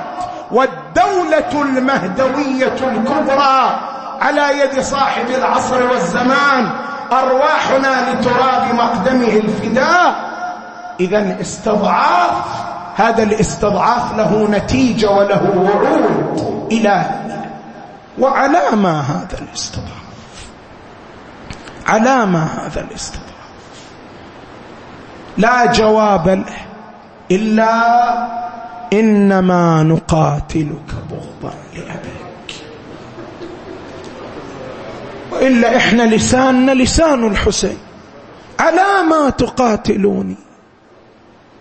والدولة 0.52 1.62
المهدوية 1.62 2.76
الكبرى 2.82 3.80
على 4.22 4.60
يد 4.60 4.80
صاحب 4.80 5.30
العصر 5.30 5.84
والزمان 5.92 6.70
أرواحنا 7.12 8.12
لتراب 8.12 8.76
مقدمه 8.76 9.28
الفداء. 9.28 10.31
اذا 11.02 11.42
استضعاف 11.42 12.46
هذا 12.96 13.24
الاستضعاف 13.24 14.18
له 14.18 14.48
نتيجة 14.50 15.10
وله 15.12 15.44
وعود 15.58 16.68
الهيه 16.72 17.52
وعلى 18.20 18.76
ما 18.76 19.02
هذا 19.02 19.40
الاستضعاف. 19.42 20.48
على 21.88 22.26
ما 22.26 22.44
هذا 22.44 22.82
الاستضعاف. 22.82 23.32
لا 25.38 25.72
جواب 25.72 26.30
له 26.30 26.58
إلا 27.32 27.72
إنما 28.94 29.84
نقاتلك 29.84 30.90
بغضا 31.10 31.54
لأبيك. 31.74 32.64
وإلا 35.32 35.78
إحنا 35.78 36.04
لساننا 36.04 36.72
لسان 36.72 37.28
الحسين. 37.28 37.78
على 38.60 39.04
ما 39.10 39.30
تقاتلوني؟ 39.30 40.38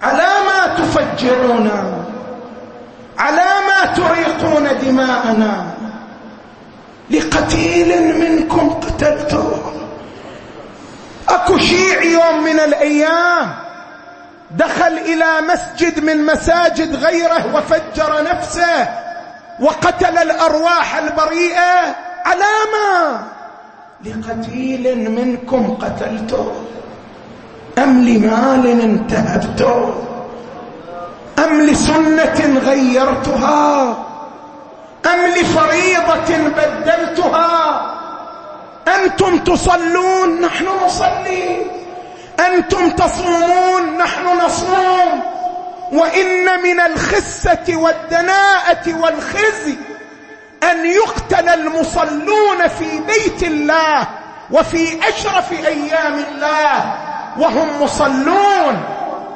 على 0.03 0.29
ما 0.47 0.75
تفجرون 0.75 1.71
على 3.19 3.49
ما 3.69 3.93
تريقون 3.93 4.69
دماءنا. 4.83 5.67
لقتيل 7.11 8.19
منكم 8.21 8.71
قتلته. 8.71 9.73
أكو 11.29 11.59
شيع 11.59 12.03
يوم 12.03 12.45
من 12.45 12.61
الأيام 12.61 13.55
دخل 14.51 14.99
إلى 14.99 15.41
مسجد 15.41 16.05
من 16.05 16.27
مساجد 16.27 16.97
غيره 16.97 17.55
وفجر 17.55 18.25
نفسه 18.25 18.89
وقتل 19.61 20.19
الأرواح 20.19 20.97
البريئة. 20.97 21.97
على 22.25 22.51
ما؟ 22.73 23.21
لقتيل 24.05 25.11
منكم 25.11 25.75
قتلته. 25.75 26.53
أم 27.83 28.05
لمال 28.05 28.81
انتهبته 28.81 29.95
أم 31.45 31.61
لسنة 31.61 32.61
غيرتها؟ 32.67 33.89
أم 35.07 35.27
لفريضة 35.27 36.37
بدلتها؟ 36.37 37.81
أنتم 38.89 39.39
تصلون 39.39 40.41
نحن 40.41 40.67
نصلي. 40.87 41.67
أنتم 42.47 42.91
تصومون 42.91 43.99
نحن 43.99 44.25
نصوم. 44.47 45.23
وإن 45.93 46.63
من 46.63 46.81
الخسة 46.81 47.77
والدناءة 47.77 49.01
والخزي 49.01 49.77
أن 50.63 50.87
يقتل 50.87 51.49
المصلون 51.49 52.69
في 52.79 53.01
بيت 53.07 53.43
الله 53.43 54.07
وفي 54.51 55.09
أشرف 55.09 55.53
أيام 55.53 56.15
الله. 56.15 57.10
وهم 57.39 57.83
مصلون. 57.83 58.85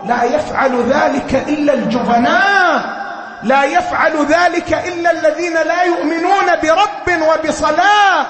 لا 0.06 0.24
يفعل 0.24 0.82
ذلك 0.82 1.44
إلا 1.48 1.74
الجبناء 1.74 3.04
لا 3.42 3.64
يفعل 3.64 4.26
ذلك 4.26 4.72
إلا 4.72 5.10
الذين 5.10 5.54
لا 5.54 5.82
يؤمنون 5.82 6.46
برب 6.62 7.22
وبصلاة. 7.22 8.26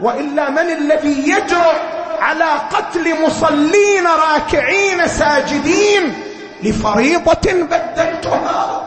وإلا 0.00 0.50
من 0.50 0.58
الذي 0.58 1.30
يجرؤ 1.30 1.74
على 2.20 2.44
قتل 2.72 3.22
مصلين 3.26 4.06
راكعين 4.06 5.08
ساجدين 5.08 6.22
لفريضة 6.62 7.52
بدلتها؟ 7.52 8.82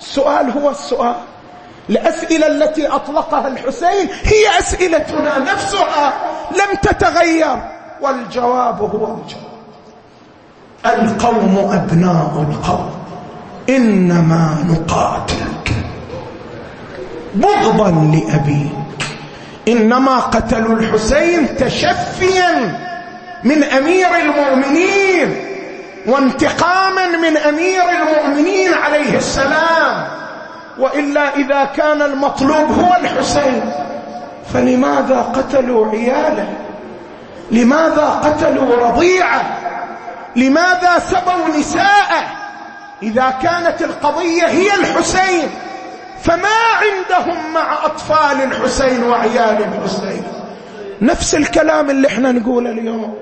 السؤال 0.00 0.50
هو 0.50 0.70
السؤال. 0.70 1.14
الأسئلة 1.90 2.46
التي 2.46 2.86
أطلقها 2.86 3.48
الحسين 3.48 4.08
هي 4.24 4.58
أسئلتنا 4.58 5.38
نفسها. 5.38 6.12
لم 6.50 6.76
تتغير. 6.82 7.75
والجواب 8.00 8.80
هو 8.80 9.16
الجواب. 9.16 9.56
القوم 10.86 11.70
أبناء 11.72 12.46
القوم. 12.50 12.90
إنما 13.68 14.64
نقاتلك. 14.68 15.72
بغضا 17.34 17.90
لأبيك. 17.90 18.72
إنما 19.68 20.18
قتلوا 20.18 20.76
الحسين 20.76 21.56
تشفيا 21.56 22.78
من 23.44 23.64
أمير 23.64 24.08
المؤمنين 24.16 25.36
وانتقاما 26.06 27.06
من 27.06 27.36
أمير 27.36 27.82
المؤمنين 27.90 28.74
عليه 28.74 29.16
السلام. 29.18 30.06
وإلا 30.78 31.36
إذا 31.36 31.64
كان 31.64 32.02
المطلوب 32.02 32.70
هو 32.72 32.96
الحسين 33.00 33.72
فلماذا 34.52 35.20
قتلوا 35.34 35.90
عياله؟ 35.90 36.48
لماذا 37.50 38.20
قتلوا 38.24 38.88
رضيعة؟ 38.88 39.42
لماذا 40.36 40.98
سبوا 40.98 41.58
نساءه 41.58 42.24
إذا 43.02 43.34
كانت 43.42 43.82
القضية 43.82 44.46
هي 44.46 44.74
الحسين 44.74 45.50
فما 46.22 46.48
عندهم 46.82 47.52
مع 47.54 47.84
أطفال 47.84 48.42
الحسين 48.42 49.02
وعيال 49.02 49.64
الحسين؟ 49.64 50.22
نفس 51.02 51.34
الكلام 51.34 51.90
اللي 51.90 52.08
إحنا 52.08 52.32
نقوله 52.32 52.70
اليوم. 52.70 53.14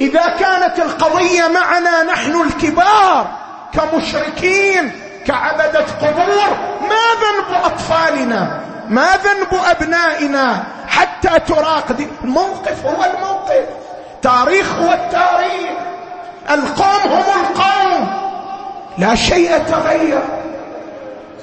إذا 0.00 0.26
كانت 0.40 0.78
القضية 0.78 1.48
معنا 1.48 2.02
نحن 2.02 2.40
الكبار 2.40 3.26
كمشركين 3.72 4.92
كعبدة 5.26 5.84
قبور 6.02 6.56
ما 6.80 7.04
ذنب 7.22 7.64
أطفالنا؟ 7.64 8.60
ما 8.88 9.06
ذنب 9.24 9.60
أبنائنا؟ 9.70 10.64
حتى 10.92 11.40
تراق 11.54 11.92
دي 11.92 12.06
الموقف 12.24 12.86
هو 12.86 13.04
الموقف. 13.04 13.66
تاريخ 14.22 14.72
هو 14.80 14.92
التاريخ. 14.92 15.78
القوم 16.50 17.12
هم 17.12 17.24
القوم. 17.40 18.08
لا 18.98 19.14
شيء 19.14 19.58
تغير 19.58 20.22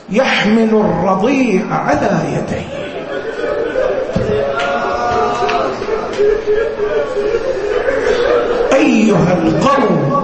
يحمل 0.10 0.70
الرضيع 0.70 1.62
على 1.72 2.10
يديه. 2.34 2.90
أيها 8.74 9.34
القوم 9.34 10.20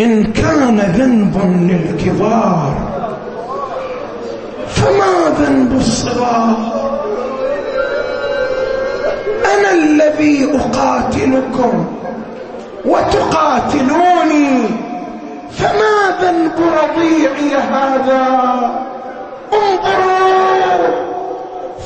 إن 0.00 0.32
كان 0.32 0.80
ذنب 0.80 1.36
للكبار 1.70 2.74
فما 4.68 5.34
ذنب 5.38 5.76
الصغار؟ 5.76 6.89
أنا 9.60 9.72
الذي 9.72 10.48
أقاتلكم 10.54 11.86
وتقاتلوني 12.84 14.68
فما 15.58 16.16
ذنب 16.22 16.52
رضيعي 16.82 17.54
هذا؟ 17.54 18.22
انظروا! 19.52 20.88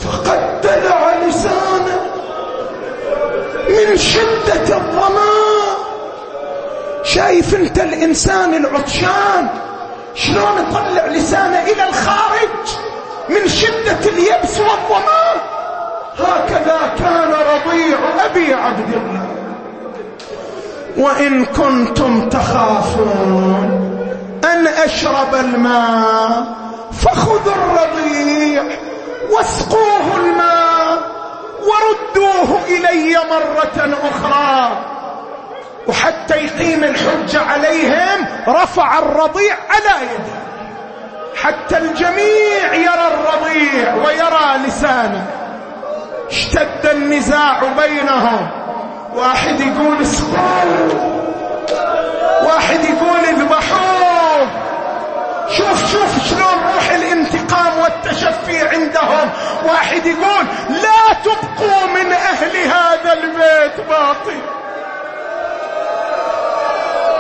فقد 0.01 0.61
دلع 0.63 1.15
لسانه 1.27 2.01
من 3.69 3.97
شدة 3.97 4.77
الظماء. 4.77 5.75
شايف 7.03 7.55
انت 7.55 7.79
الإنسان 7.79 8.55
العطشان؟ 8.55 9.49
شلون 10.15 10.67
يطلع 10.69 11.07
لسانه 11.07 11.63
إلى 11.63 11.89
الخارج 11.89 12.69
من 13.29 13.49
شدة 13.49 14.11
اليبس 14.11 14.61
والظماء؟ 14.61 15.54
هكذا 16.19 16.95
كان 16.99 17.33
رضيع 17.33 17.99
أبي 18.25 18.55
عبد 18.55 18.95
الله. 18.95 19.27
وإن 20.97 21.45
كنتم 21.45 22.29
تخافون 22.29 23.81
أن 24.45 24.67
أشرب 24.67 25.35
الماء 25.35 26.47
فخذوا 26.93 27.53
الرضيع 27.55 28.63
واسقوه 29.31 30.17
الماء 30.17 30.99
وردوه 31.61 32.59
إلي 32.69 33.17
مرة 33.31 33.99
أخرى. 34.11 34.79
وحتى 35.87 36.35
يقيم 36.35 36.85
الحجه 36.85 37.41
عليهم 37.41 38.27
رفع 38.49 38.99
الرضيع 38.99 39.55
على 39.71 40.05
يده. 40.05 40.35
حتى 41.43 41.79
الجميع 41.79 42.75
يرى 42.75 43.09
الرضيع 43.15 43.95
ويرى 43.95 44.67
لسانه. 44.67 45.27
اشتد 46.31 46.87
النزاع 46.87 47.63
بينهم. 47.63 48.49
واحد 49.15 49.61
يقول 49.61 50.03
اسقوه 50.03 50.65
واحد 52.43 52.85
يقول 52.85 53.25
اذبحوه. 53.29 54.49
شوف 55.49 55.93
شوف 55.93 56.29
شلون 56.29 56.75
روح 56.75 56.91
الانتقام 56.91 57.79
والتشفي 57.79 58.69
عندهم. 58.69 59.31
واحد 59.65 60.07
يقول 60.07 60.47
لا 60.69 61.15
تبقوا 61.25 61.87
من 61.95 62.13
أهل 62.13 62.57
هذا 62.57 63.13
البيت 63.13 63.89
باطل. 63.89 64.41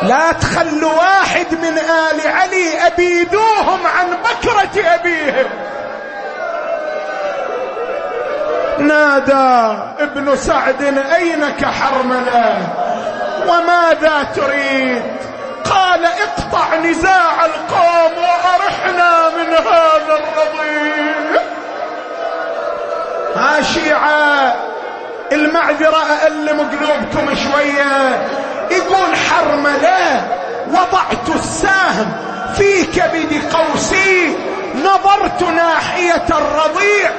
لا 0.03 0.33
تخلوا 0.33 0.93
واحد 0.93 1.47
من 1.63 1.79
آل 1.79 2.29
علي 2.29 2.87
أبيدوهم 2.87 3.87
عن 3.87 4.11
بكرة 4.11 4.95
أبيهم. 4.95 5.47
نادى 8.79 9.79
ابن 9.99 10.37
سعد 10.37 10.83
أينك 11.15 11.65
حرمنا 11.65 12.57
وماذا 13.49 14.23
تريد؟ 14.37 15.03
قال 15.71 16.05
اقطع 16.05 16.77
نزاع 16.77 17.45
القوم 17.45 18.13
وأرحنا 18.19 19.29
من 19.29 19.53
هذا 19.53 20.19
الرضيع. 20.19 21.43
ها 23.37 23.63
شيعة 23.63 24.55
المعذرة 25.33 26.03
أألم 26.23 26.61
قلوبكم 26.61 27.35
شوية. 27.35 28.27
يقول 28.71 29.17
حرملة 29.17 30.23
وضعت 30.69 31.37
السهم 31.37 32.13
في 32.57 32.85
كبد 32.85 33.43
قوسي 33.55 34.37
نظرت 34.75 35.43
ناحية 35.43 36.27
الرضيع. 36.31 37.11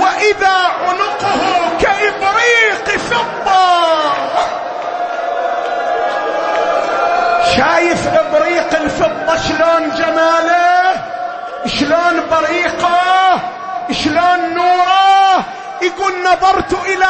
وإذا 0.00 0.56
عنقه 0.86 1.40
كإبريق 1.80 2.98
فضة. 2.98 4.12
شايف 7.56 8.06
إبريق 8.06 8.80
الفضة 8.80 9.36
شلون 9.36 9.90
جماله؟ 9.90 10.92
شلون 11.66 12.22
بريقه؟ 12.30 13.40
شلون 13.92 14.54
نوره؟ 14.54 15.44
يقول 15.82 16.12
نظرت 16.24 16.72
إلى 16.86 17.06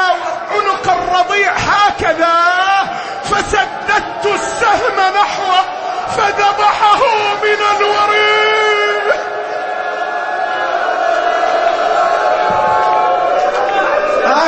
عنق 0.50 0.92
الرضيع 0.92 1.52
هكذا 1.52 2.36
فسددت 3.24 4.26
السهم 4.26 4.96
نحوه 5.14 5.64
فذبحه 6.16 7.00
من 7.42 7.60
الوريد. 7.76 8.65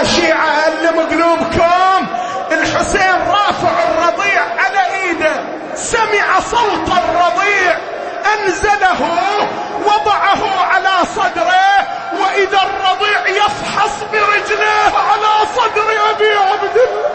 شيعة 0.03 0.67
ألم 0.67 1.01
قلوبكم 1.01 2.07
الحسين 2.53 3.15
رافع 3.29 3.73
الرضيع 3.91 4.43
على 4.43 4.95
إيده. 5.03 5.41
سمع 5.75 6.41
صوت 6.41 6.89
الرضيع. 6.89 7.79
أنزله 8.35 9.01
وضعه 9.85 10.65
على 10.73 11.07
صدره. 11.17 11.87
وإذا 12.21 12.61
الرضيع 12.63 13.29
يفحص 13.29 13.93
برجليه 14.13 14.93
على 15.11 15.47
صدر 15.57 15.89
أبي 16.11 16.33
عبد 16.33 16.77
الله. 16.77 17.09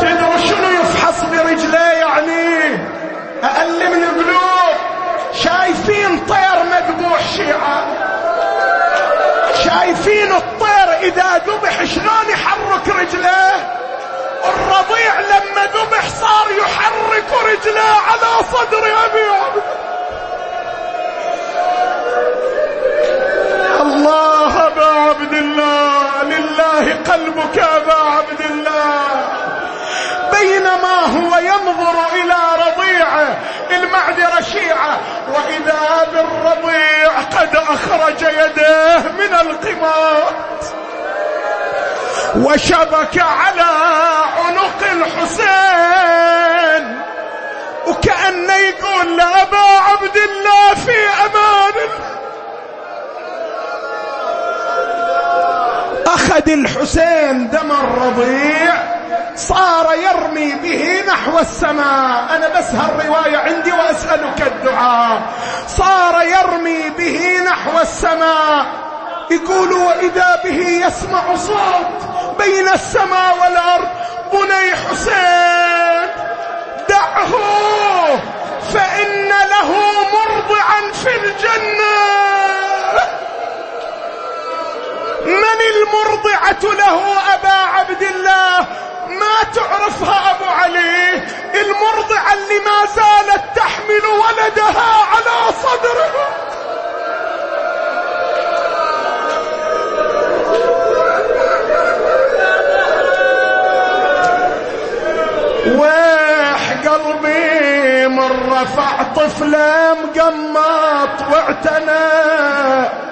تدروا 0.00 0.38
شنو 0.38 0.70
يفحص 0.80 1.24
برجليه 1.24 1.78
يعني؟ 1.78 2.78
أقل 3.44 3.90
من 3.90 4.04
شايفين 5.86 6.26
طير 6.26 6.62
مذبوح 6.64 7.20
شيعة. 7.36 7.86
شايفين 9.64 10.32
الطير 10.32 10.98
إذا 11.02 11.42
ذبح 11.46 11.84
شلون 11.84 12.28
يحرك 12.28 12.88
رجله؟ 12.88 13.54
الرضيع 14.44 15.20
لما 15.20 15.64
ذبح 15.74 16.08
صار 16.08 16.46
يحرك 16.58 17.30
رجله 17.44 17.90
على 18.08 18.44
صدر 18.52 18.86
ابي 19.04 19.26
الله 23.80 24.66
أبا 24.66 24.86
عبد 24.86 25.32
الله 25.32 26.22
لله 26.22 26.94
قلبك 27.12 27.58
أبا 27.58 27.94
عبد 27.94 28.40
الله. 28.50 29.45
بينما 30.40 31.00
هو 31.00 31.38
ينظر 31.38 32.06
إلى 32.14 32.36
رضيعه 32.66 33.36
المعذرة 33.70 34.40
شيعة 34.40 34.98
وإذا 35.28 36.06
بالرضيع 36.12 37.20
قد 37.20 37.56
أخرج 37.56 38.22
يده 38.22 38.98
من 38.98 39.34
القماط. 39.34 40.34
وشبك 42.36 43.18
على 43.18 43.70
عنق 44.46 44.82
الحسين 44.92 46.84
وكأنه 47.86 48.54
يقول 48.54 49.16
لأبا 49.16 49.66
عبد 49.88 50.16
الله 50.16 50.74
في 50.74 51.08
أمان 51.24 51.74
أخذ 56.06 56.48
الحسين 56.50 57.50
دم 57.50 57.72
الرضيع 57.72 58.75
صار 59.36 59.94
يرمي 59.94 60.54
به 60.54 61.04
نحو 61.08 61.38
السماء. 61.38 62.36
أنا 62.36 62.48
بس 62.48 62.70
هالرواية 62.70 63.36
عندي 63.36 63.72
وأسألك 63.72 64.42
الدعاء. 64.42 65.22
صار 65.68 66.22
يرمي 66.22 66.90
به 66.90 67.40
نحو 67.44 67.78
السماء. 67.80 68.66
يقول 69.30 69.72
وإذا 69.72 70.40
به 70.44 70.86
يسمع 70.86 71.36
صوت 71.36 72.08
بين 72.38 72.68
السماء 72.68 73.36
والأرض 73.40 73.88
بني 74.32 74.76
حسين 74.76 76.08
دعه 76.88 77.32
فإن 78.74 79.28
له 79.28 79.70
مرضعا 80.12 80.92
في 80.92 81.16
الجنة. 81.16 81.96
من 85.26 85.58
المرضعة 85.74 86.74
له 86.74 86.98
أبا 87.34 87.58
عبد 87.74 88.02
الله؟ 88.02 88.66
ما 89.08 89.50
تعرفها 89.54 90.30
أبو 90.30 90.44
علي 90.44 91.14
المرضعة 91.54 92.32
اللي 92.34 92.58
ما 92.66 92.86
زالت 92.96 93.44
تحمل 93.56 94.06
ولدها 94.06 95.06
على 95.12 95.52
صدرها. 95.62 96.26
ويح 105.66 106.88
قلبي 106.88 108.06
من 108.08 108.52
رفع 108.52 109.02
طفله 109.02 109.94
مقمط 109.94 111.32
واعتنى 111.32 113.05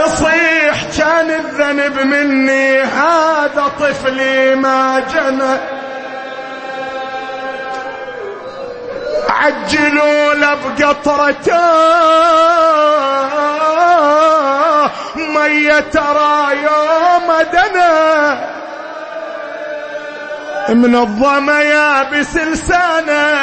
اصيح 0.00 0.84
كان 0.98 1.30
الذنب 1.30 2.00
مني 2.00 2.80
هذا 2.82 3.72
طفلي 3.80 4.54
ما 4.54 5.00
جنى. 5.00 5.58
عجلوا 9.28 10.34
له 10.34 10.54
بقطرته. 10.54 11.78
مية 15.16 15.80
ترى 15.80 16.56
يوم 16.62 17.42
دنا 17.52 18.48
من 20.68 20.96
الظما 20.96 21.62
يابس 21.62 22.36
لسانه 22.36 23.34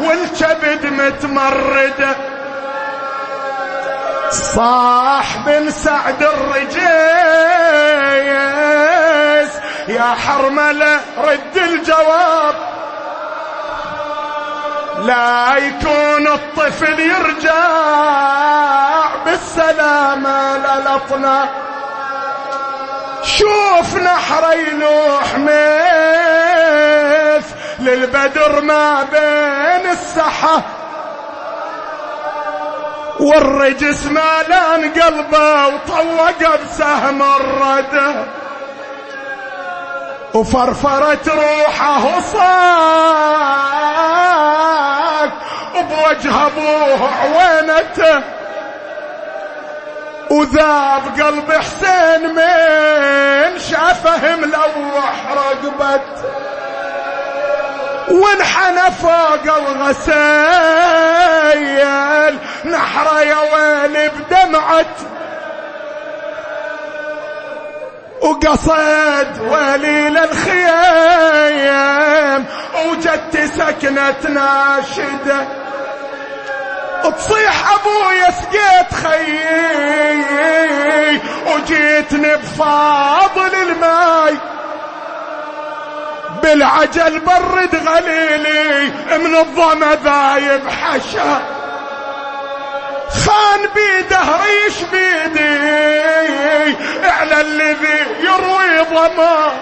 والكبد 0.00 0.86
متمرده. 0.86 2.29
صاح 4.30 5.36
بن 5.46 5.70
سعد 5.70 6.22
الرجيس. 6.22 6.80
يا 9.88 10.14
حرملة 10.26 11.00
رد 11.18 11.56
الجواب. 11.56 12.54
لا 14.98 15.56
يكون 15.56 16.26
الطفل 16.26 17.00
يرجع 17.00 17.68
بالسلامة 19.24 20.58
للأطناب 20.58 21.48
شوف 23.22 23.96
نحر 23.96 24.52
يلوح 24.52 25.34
للبدر 27.78 28.60
ما 28.60 29.02
بين 29.02 29.90
السحة 29.90 30.62
والرجس 33.20 34.06
مالان 34.06 34.92
قلبه 34.92 35.66
وطوق 35.66 36.56
بسهم 36.56 37.22
الردى 37.22 38.24
وفرفرت 40.34 41.28
روحه 41.28 42.20
صاك 42.20 42.40
وبوجه 45.76 46.46
ابوه 46.46 47.08
عوينته 47.22 48.22
وذاب 50.30 51.02
قلب 51.20 51.52
حسين 51.52 52.34
من 52.34 53.58
شافه 53.58 54.36
ملوح 54.36 55.14
رقبت. 55.32 56.24
وانحنى 58.10 58.90
فوق 59.02 59.56
الغسيل. 59.56 60.10
نحر 62.64 63.06
يا 63.22 63.36
ويلي 63.54 64.08
بدمعة. 64.08 64.86
وقصد 68.22 69.40
ويلي 69.40 70.10
للخيام 70.10 71.20
وجدت 72.86 73.36
سكنة 73.56 74.20
ناشده 74.28 75.40
تصيح 77.02 77.56
أبويا 77.72 78.30
سقيت 78.30 78.94
خيي. 79.04 80.50
وجيتني 81.46 82.36
بفاضل 82.36 83.54
الماي. 83.62 84.36
بالعجل 86.42 87.20
برد 87.20 87.88
غليلي 87.88 88.92
من 89.18 89.36
الظما 89.36 89.98
ذايب 90.04 90.68
حشا. 90.68 91.42
خان 93.26 93.60
بيده 93.74 94.18
ريش 94.18 94.76
بيدي 94.92 95.58
على 97.04 97.40
الذي 97.40 98.06
يروي 98.20 98.80
ضمان 98.90 99.52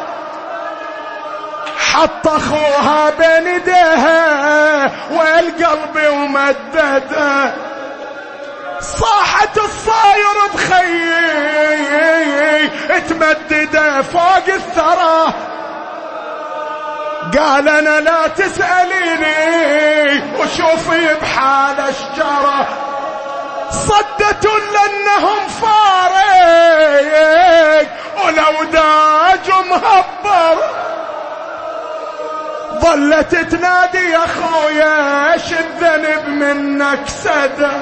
حط 1.93 2.26
أخوها 2.29 3.11
بين 3.11 3.47
ايديها 3.47 4.91
والقلب 5.11 5.97
ومدده. 6.11 7.55
صاحت 8.81 9.59
الصاير 9.59 10.37
بخيي 10.55 11.09
تمدده 13.09 14.03
فوق 14.03 14.47
الثرى. 14.49 15.33
قال 17.39 17.69
أنا 17.69 18.01
لا 18.01 18.27
تسأليني 18.27 20.23
وشوفي 20.39 21.14
بحال 21.23 21.81
اشجره 21.81 22.69
صدت 23.71 24.45
لأنهم 24.45 25.49
فارق 25.62 26.79
ولو 28.25 28.64
داج 28.73 29.51
مهبر 29.71 30.57
ظلت 32.81 33.35
تنادي 33.37 34.11
يا 34.11 34.21
خويا 34.27 35.33
إيش 35.33 35.53
الذنب 35.53 36.29
منك 36.29 37.09
سدى؟ 37.09 37.77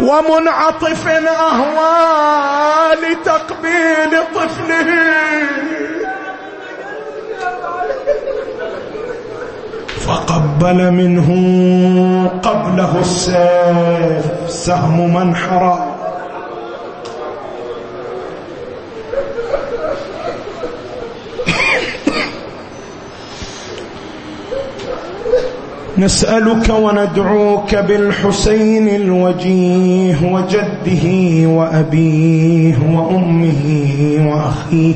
ومنعطف 0.00 1.08
اهوى 1.08 2.94
لتقبيل 2.94 4.24
طفله. 4.34 5.73
فقبل 10.06 10.90
منه 10.90 11.28
قبله 12.42 13.00
السيف 13.00 14.24
سهم 14.48 15.14
منحرى 15.14 15.94
نسألك 25.98 26.68
وندعوك 26.68 27.74
بالحسين 27.74 28.88
الوجيه 28.88 30.32
وجده 30.32 31.06
وأبيه 31.48 32.76
وأمه 32.92 33.62
وأخيه. 34.28 34.94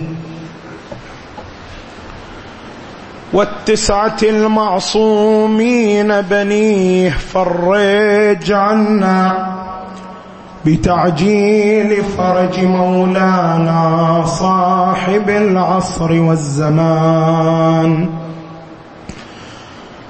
والتسعة 3.32 4.16
المعصومين 4.22 6.20
بنيه 6.20 7.10
فرج 7.10 8.52
عنا 8.52 9.48
بتعجيل 10.66 12.04
فرج 12.18 12.64
مولانا 12.64 14.24
صاحب 14.26 15.30
العصر 15.30 16.12
والزمان. 16.12 18.08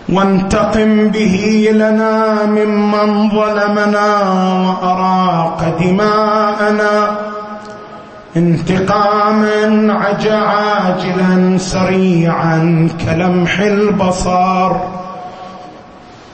وانتقم 0.08 1.08
به 1.08 1.68
لنا 1.72 2.46
ممن 2.46 3.30
ظلمنا 3.30 4.20
وأراق 4.68 5.78
دماءنا. 5.80 7.18
انتقاما 8.36 9.92
عاجلا 9.92 11.58
سريعا 11.58 12.88
كلمح 13.06 13.60
البصر. 13.60 14.72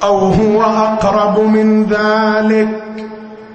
أو 0.02 0.18
هو 0.18 0.62
أقرب 0.62 1.40
من 1.40 1.84
ذلك؟ 1.84 2.68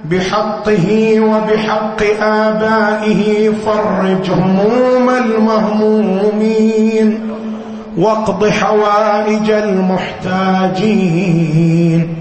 بحقه 0.06 1.20
وبحق 1.20 2.04
آبائه 2.22 3.52
فرج 3.66 4.32
هموم 4.32 5.10
المهمومين. 5.10 7.20
واقض 7.98 8.50
حوائج 8.50 9.52
المحتاجين. 9.52 12.16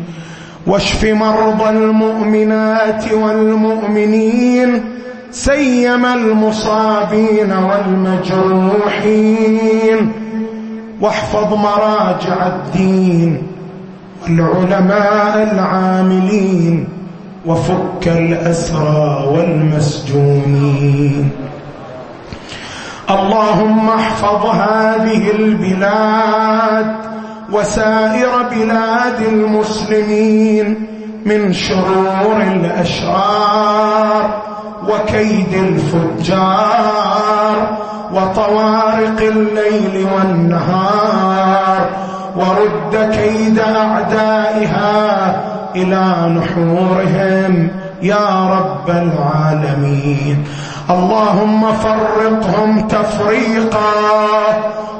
واشف 0.66 1.04
مرضى 1.04 1.70
المؤمنات 1.70 3.12
والمؤمنين. 3.12 4.84
سيما 5.30 6.14
المصابين 6.14 7.52
والمجروحين. 7.52 9.18
واحفظ 11.00 11.54
مراجع 11.54 12.46
الدين 12.46 13.42
والعلماء 14.24 15.48
العاملين 15.52 16.88
وفك 17.46 18.08
الأسرى 18.08 19.28
والمسجونين. 19.32 21.30
اللهم 23.10 23.88
احفظ 23.88 24.46
هذه 24.46 25.30
البلاد 25.30 26.96
وسائر 27.52 28.42
بلاد 28.50 29.20
المسلمين 29.28 30.86
من 31.26 31.52
شرور 31.52 32.42
الأشرار. 32.42 34.47
وكيد 34.88 35.54
الفجار 35.54 37.56
وطوارق 38.12 39.20
الليل 39.20 40.06
والنهار 40.14 41.88
ورد 42.36 43.10
كيد 43.12 43.58
أعدائها 43.58 45.36
إلى 45.76 46.34
نحورهم 46.38 47.68
يا 48.02 48.48
رب 48.50 48.90
العالمين. 48.90 50.44
اللهم 50.90 51.72
فرقهم 51.72 52.88
تفريقا 52.88 53.92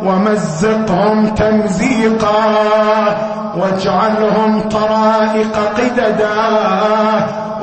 ومزقهم 0.04 1.26
تمزيقا 1.26 2.44
واجعلهم 3.56 4.60
طرائق 4.60 5.56
قددا 5.76 6.38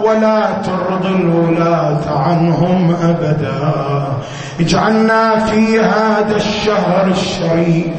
ولا 0.03 0.41
ترضي 0.63 1.15
الولاة 1.15 2.27
عنهم 2.27 2.95
أبدا. 3.03 3.73
اجعلنا 4.59 5.39
في 5.39 5.79
هذا 5.79 6.35
الشهر 6.35 7.07
الشريف 7.07 7.93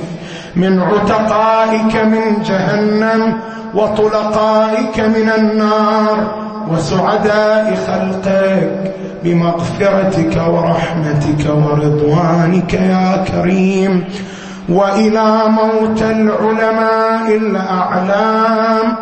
من 0.57 0.83
عتقائك 0.83 1.97
من 1.97 2.43
جهنم 2.43 3.41
وطلقائك 3.75 5.01
من 5.01 5.31
النار 5.39 6.46
وسعداء 6.71 7.75
خلقك 7.87 8.95
بمغفرتك 9.25 10.43
ورحمتك 10.49 11.47
ورضوانك 11.47 12.75
يا 12.75 13.25
كريم. 13.33 14.05
وإلى 14.69 15.43
موت 15.49 16.03
العلماء 16.03 17.37
الأعلام 17.37 18.97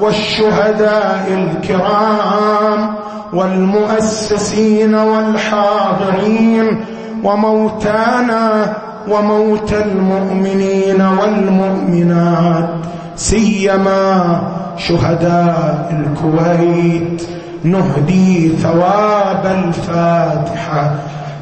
والشهداء 0.00 1.26
الكرام 1.28 2.94
والمؤسسين 3.32 4.94
والحاضرين 4.94 6.84
وموتانا 7.24 8.72
وموتى 9.12 9.82
المؤمنين 9.84 11.00
والمؤمنات 11.00 12.68
سيما 13.16 14.40
شهداء 14.76 15.88
الكويت. 15.90 17.22
نهدي 17.64 18.56
ثواب 18.56 19.46
الفاتحة. 19.46 20.94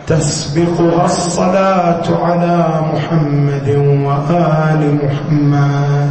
تسبقها 0.06 1.04
الصلاة 1.04 2.02
على 2.24 2.64
محمد 2.92 3.68
وآل 4.04 4.98
محمد. 5.04 6.10